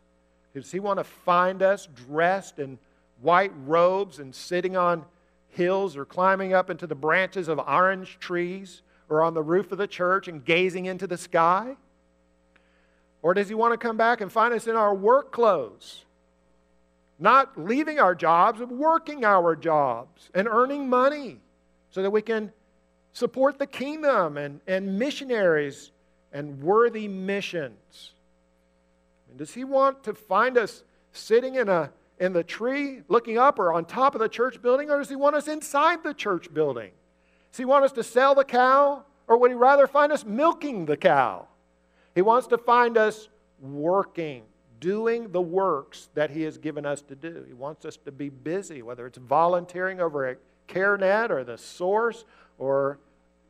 Does 0.55 0.73
he 0.73 0.81
want 0.81 0.99
to 0.99 1.05
find 1.05 1.63
us 1.63 1.87
dressed 1.87 2.59
in 2.59 2.79
white 3.21 3.53
robes 3.65 4.19
and 4.19 4.35
sitting 4.35 4.77
on 4.77 5.05
hills 5.49 5.97
or 5.97 6.05
climbing 6.05 6.53
up 6.53 6.71
into 6.71 6.87
the 6.87 6.95
branches 6.95 7.49
of 7.49 7.59
orange 7.59 8.19
trees 8.19 8.83
or 9.09 9.23
on 9.23 9.35
the 9.35 9.43
roof 9.43 9.73
of 9.73 9.79
the 9.79 9.87
church 9.87 10.29
and 10.29 10.45
gazing 10.45 10.87
into 10.87 11.07
the 11.07 11.19
sky? 11.19 11.77
Or 13.23 13.35
does 13.35 13.49
he 13.49 13.55
want 13.55 13.73
to 13.73 13.79
come 13.79 13.97
back 13.97 14.21
and 14.21 14.33
find 14.33 14.55
us 14.55 14.67
in 14.67 14.77
our 14.77 14.95
work 14.95 15.31
clothes? 15.31 16.05
Not 17.19 17.59
leaving 17.59 17.99
our 17.99 18.15
jobs, 18.15 18.61
but 18.61 18.71
working 18.71 19.25
our 19.25 19.55
jobs 19.55 20.31
and 20.35 20.49
earning 20.49 20.89
money 20.89 21.41
so 21.91 22.03
that 22.03 22.11
we 22.11 22.23
can 22.23 22.53
support 23.13 23.59
the 23.59 23.67
kingdom 23.67 24.39
and, 24.39 24.61
and 24.67 24.99
missionaries 24.99 25.91
and 26.33 26.63
worthy 26.63 27.09
missions. 27.09 28.13
And 29.31 29.39
does 29.39 29.55
he 29.55 29.65
want 29.65 30.05
to 30.05 30.15
find 30.15 30.59
us 30.59 30.83
sitting 31.13 31.55
in, 31.55 31.69
a, 31.69 31.91
in 32.19 32.33
the 32.33 32.45
tree 32.45 33.03
looking 33.09 33.39
up 33.39 33.59
or 33.59 33.73
on 33.73 33.85
top 33.85 34.15
of 34.15 34.21
the 34.21 34.29
church 34.29 34.61
building, 34.61 34.91
or 34.91 34.99
does 34.99 35.09
he 35.09 35.17
want 35.17 35.37
us 35.37 35.49
inside 35.49 36.03
the 36.03 36.13
church 36.13 36.53
building? 36.53 36.91
Does 37.51 37.59
he 37.59 37.65
want 37.65 37.85
us 37.85 37.93
to 37.93 38.03
sell 38.03 38.35
the 38.35 38.45
cow, 38.45 39.05
or 39.27 39.39
would 39.39 39.51
he 39.51 39.57
rather 39.57 39.87
find 39.87 40.13
us 40.13 40.25
milking 40.25 40.87
the 40.87 40.97
cow? 40.97 41.47
He 42.15 42.23
wants 42.23 42.47
to 42.49 42.59
find 42.59 42.99
us 42.99 43.29
working, 43.61 44.43
doing 44.81 45.31
the 45.31 45.41
works 45.41 46.09
that 46.15 46.31
He 46.31 46.43
has 46.43 46.59
given 46.59 46.85
us 46.85 47.03
to 47.03 47.15
do. 47.15 47.45
He 47.47 47.55
wants 47.55 47.85
us 47.85 47.97
to 48.05 48.13
be 48.13 48.29
busy, 48.29 48.83
whether 48.83 49.07
it's 49.07 49.19
volunteering 49.19 50.01
over 50.01 50.27
at 50.27 50.39
CareNet 50.69 51.31
or 51.31 51.45
the 51.45 51.59
Source 51.59 52.25
or 52.59 52.99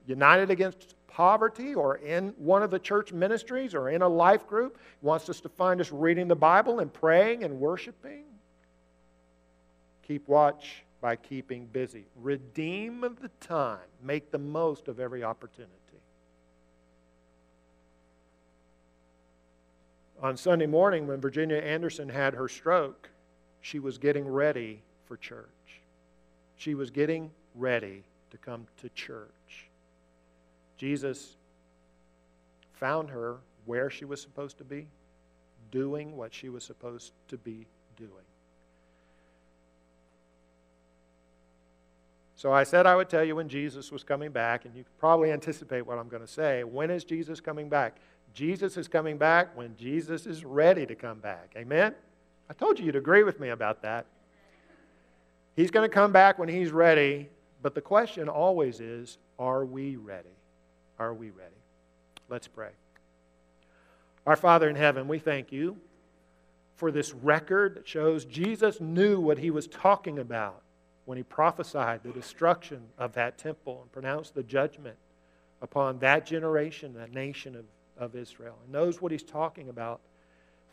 United 0.07 0.51
Against 0.51 0.95
Poverty 1.11 1.75
or 1.75 1.96
in 1.96 2.29
one 2.38 2.62
of 2.62 2.70
the 2.70 2.79
church 2.79 3.12
ministries 3.12 3.75
or 3.75 3.90
in 3.90 4.03
a 4.03 4.09
life 4.09 4.46
group. 4.46 4.79
He 5.01 5.07
wants 5.07 5.29
us 5.29 5.40
to 5.40 5.49
find 5.49 5.81
us 5.81 5.90
reading 5.90 6.29
the 6.29 6.37
Bible 6.37 6.79
and 6.79 6.92
praying 6.92 7.42
and 7.44 7.61
worshiping. 7.61 8.25
Keep 10.07 10.29
watch 10.29 10.85
by 11.01 11.16
keeping 11.16 11.66
busy. 11.66 12.05
Redeem 12.16 13.01
the 13.20 13.31
time. 13.40 13.79
Make 14.03 14.31
the 14.31 14.38
most 14.38 14.88
of 14.88 15.01
every 15.01 15.25
opportunity. 15.25 15.75
On 20.23 20.37
Sunday 20.37 20.66
morning, 20.66 21.07
when 21.07 21.20
Virginia 21.20 21.57
Anderson 21.57 22.11
had 22.11 22.35
her 22.35 22.46
stroke, 22.46 23.09
she 23.62 23.79
was 23.79 23.96
getting 23.96 24.29
ready 24.29 24.83
for 25.07 25.16
church. 25.16 25.46
She 26.57 26.75
was 26.75 26.90
getting 26.90 27.31
ready 27.55 28.05
to 28.31 28.37
come 28.37 28.66
to 28.83 28.90
church. 28.90 29.69
Jesus 30.81 31.37
found 32.73 33.11
her 33.11 33.37
where 33.66 33.90
she 33.90 34.07
was 34.07 34.19
supposed 34.19 34.57
to 34.57 34.64
be, 34.64 34.87
doing 35.71 36.16
what 36.16 36.33
she 36.33 36.49
was 36.49 36.64
supposed 36.64 37.12
to 37.29 37.37
be 37.37 37.66
doing. 37.99 38.11
So 42.35 42.51
I 42.51 42.64
said 42.64 42.87
I 42.87 42.97
would 42.97 43.11
tell 43.11 43.23
you 43.23 43.37
when 43.37 43.51
Jesus 43.51 43.93
was 43.93 44.03
coming 44.03 44.31
back, 44.33 44.64
and 44.64 44.75
you 44.75 44.87
probably 44.99 45.31
anticipate 45.33 45.83
what 45.83 45.99
I'm 45.99 46.09
going 46.09 46.23
to 46.23 46.33
say. 46.33 46.64
When 46.64 46.90
is 46.90 47.05
Jesus 47.05 47.43
coming 47.43 47.69
back? 47.69 47.99
Jesus 48.33 48.79
is 48.79 48.88
coming 48.88 49.19
back 49.19 49.55
when 49.55 49.77
Jesus 49.77 50.25
is 50.25 50.47
ready 50.47 50.87
to 50.87 50.95
come 50.95 51.19
back. 51.19 51.53
Amen? 51.59 51.95
I 52.49 52.55
told 52.55 52.79
you 52.79 52.87
you'd 52.87 52.97
agree 52.97 53.23
with 53.23 53.38
me 53.38 53.51
about 53.51 53.83
that. 53.83 54.07
He's 55.57 55.71
going 55.71 55.87
to 55.87 55.95
come 55.95 56.11
back 56.11 56.38
when 56.38 56.49
he's 56.49 56.71
ready, 56.71 57.29
but 57.61 57.75
the 57.75 57.83
question 57.83 58.31
always 58.31 58.81
is 58.81 59.19
are 59.38 59.66
we 59.66 59.97
ready? 59.97 60.31
Are 61.00 61.12
we 61.12 61.30
ready? 61.30 61.50
Let's 62.28 62.46
pray. 62.46 62.70
Our 64.24 64.36
Father 64.36 64.68
in 64.68 64.76
heaven, 64.76 65.08
we 65.08 65.18
thank 65.18 65.50
you 65.50 65.76
for 66.76 66.92
this 66.92 67.12
record 67.12 67.74
that 67.74 67.88
shows 67.88 68.24
Jesus 68.24 68.80
knew 68.80 69.18
what 69.18 69.38
he 69.38 69.50
was 69.50 69.66
talking 69.66 70.20
about 70.20 70.62
when 71.06 71.16
he 71.16 71.24
prophesied 71.24 72.04
the 72.04 72.12
destruction 72.12 72.82
of 72.96 73.14
that 73.14 73.36
temple 73.36 73.80
and 73.82 73.90
pronounced 73.90 74.36
the 74.36 74.44
judgment 74.44 74.96
upon 75.60 75.98
that 75.98 76.24
generation, 76.24 76.94
that 76.94 77.12
nation 77.12 77.56
of 77.56 77.64
of 78.00 78.16
Israel 78.16 78.56
and 78.64 78.72
knows 78.72 79.00
what 79.00 79.12
he's 79.12 79.22
talking 79.22 79.68
about 79.68 80.00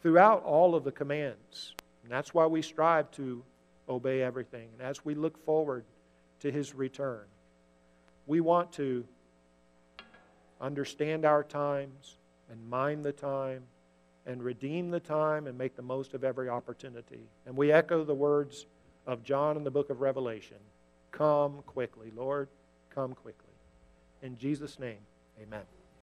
throughout 0.02 0.42
all 0.44 0.74
of 0.74 0.84
the 0.84 0.92
commands. 0.92 1.74
And 2.04 2.12
that's 2.12 2.34
why 2.34 2.48
we 2.48 2.62
strive 2.62 3.12
to 3.12 3.44
obey 3.88 4.22
everything. 4.22 4.70
And 4.74 4.88
as 4.88 5.06
we 5.06 5.14
look 5.14 5.44
forward 5.46 5.84
to 6.40 6.52
his 6.52 6.74
return, 6.74 7.26
we 8.26 8.40
want 8.40 8.72
to 8.74 9.06
understand 10.62 11.26
our 11.26 11.44
times 11.44 12.18
and 12.50 12.70
mind 12.70 13.04
the 13.04 13.12
time 13.12 13.64
and 14.26 14.44
redeem 14.44 14.92
the 14.92 15.00
time 15.00 15.48
and 15.48 15.58
make 15.58 15.76
the 15.76 15.82
most 15.82 16.14
of 16.14 16.24
every 16.24 16.50
opportunity. 16.50 17.22
And 17.46 17.56
we 17.56 17.72
echo 17.72 18.04
the 18.04 18.14
words 18.14 18.66
of 19.06 19.24
John 19.24 19.56
in 19.58 19.64
the 19.64 19.72
book 19.72 19.90
of 19.90 20.02
Revelation 20.02 20.58
Come 21.12 21.64
quickly, 21.66 22.12
Lord, 22.16 22.50
come 22.94 23.14
quickly. 23.16 23.46
In 24.22 24.38
Jesus' 24.38 24.78
name, 24.78 25.00
amen. 25.42 25.77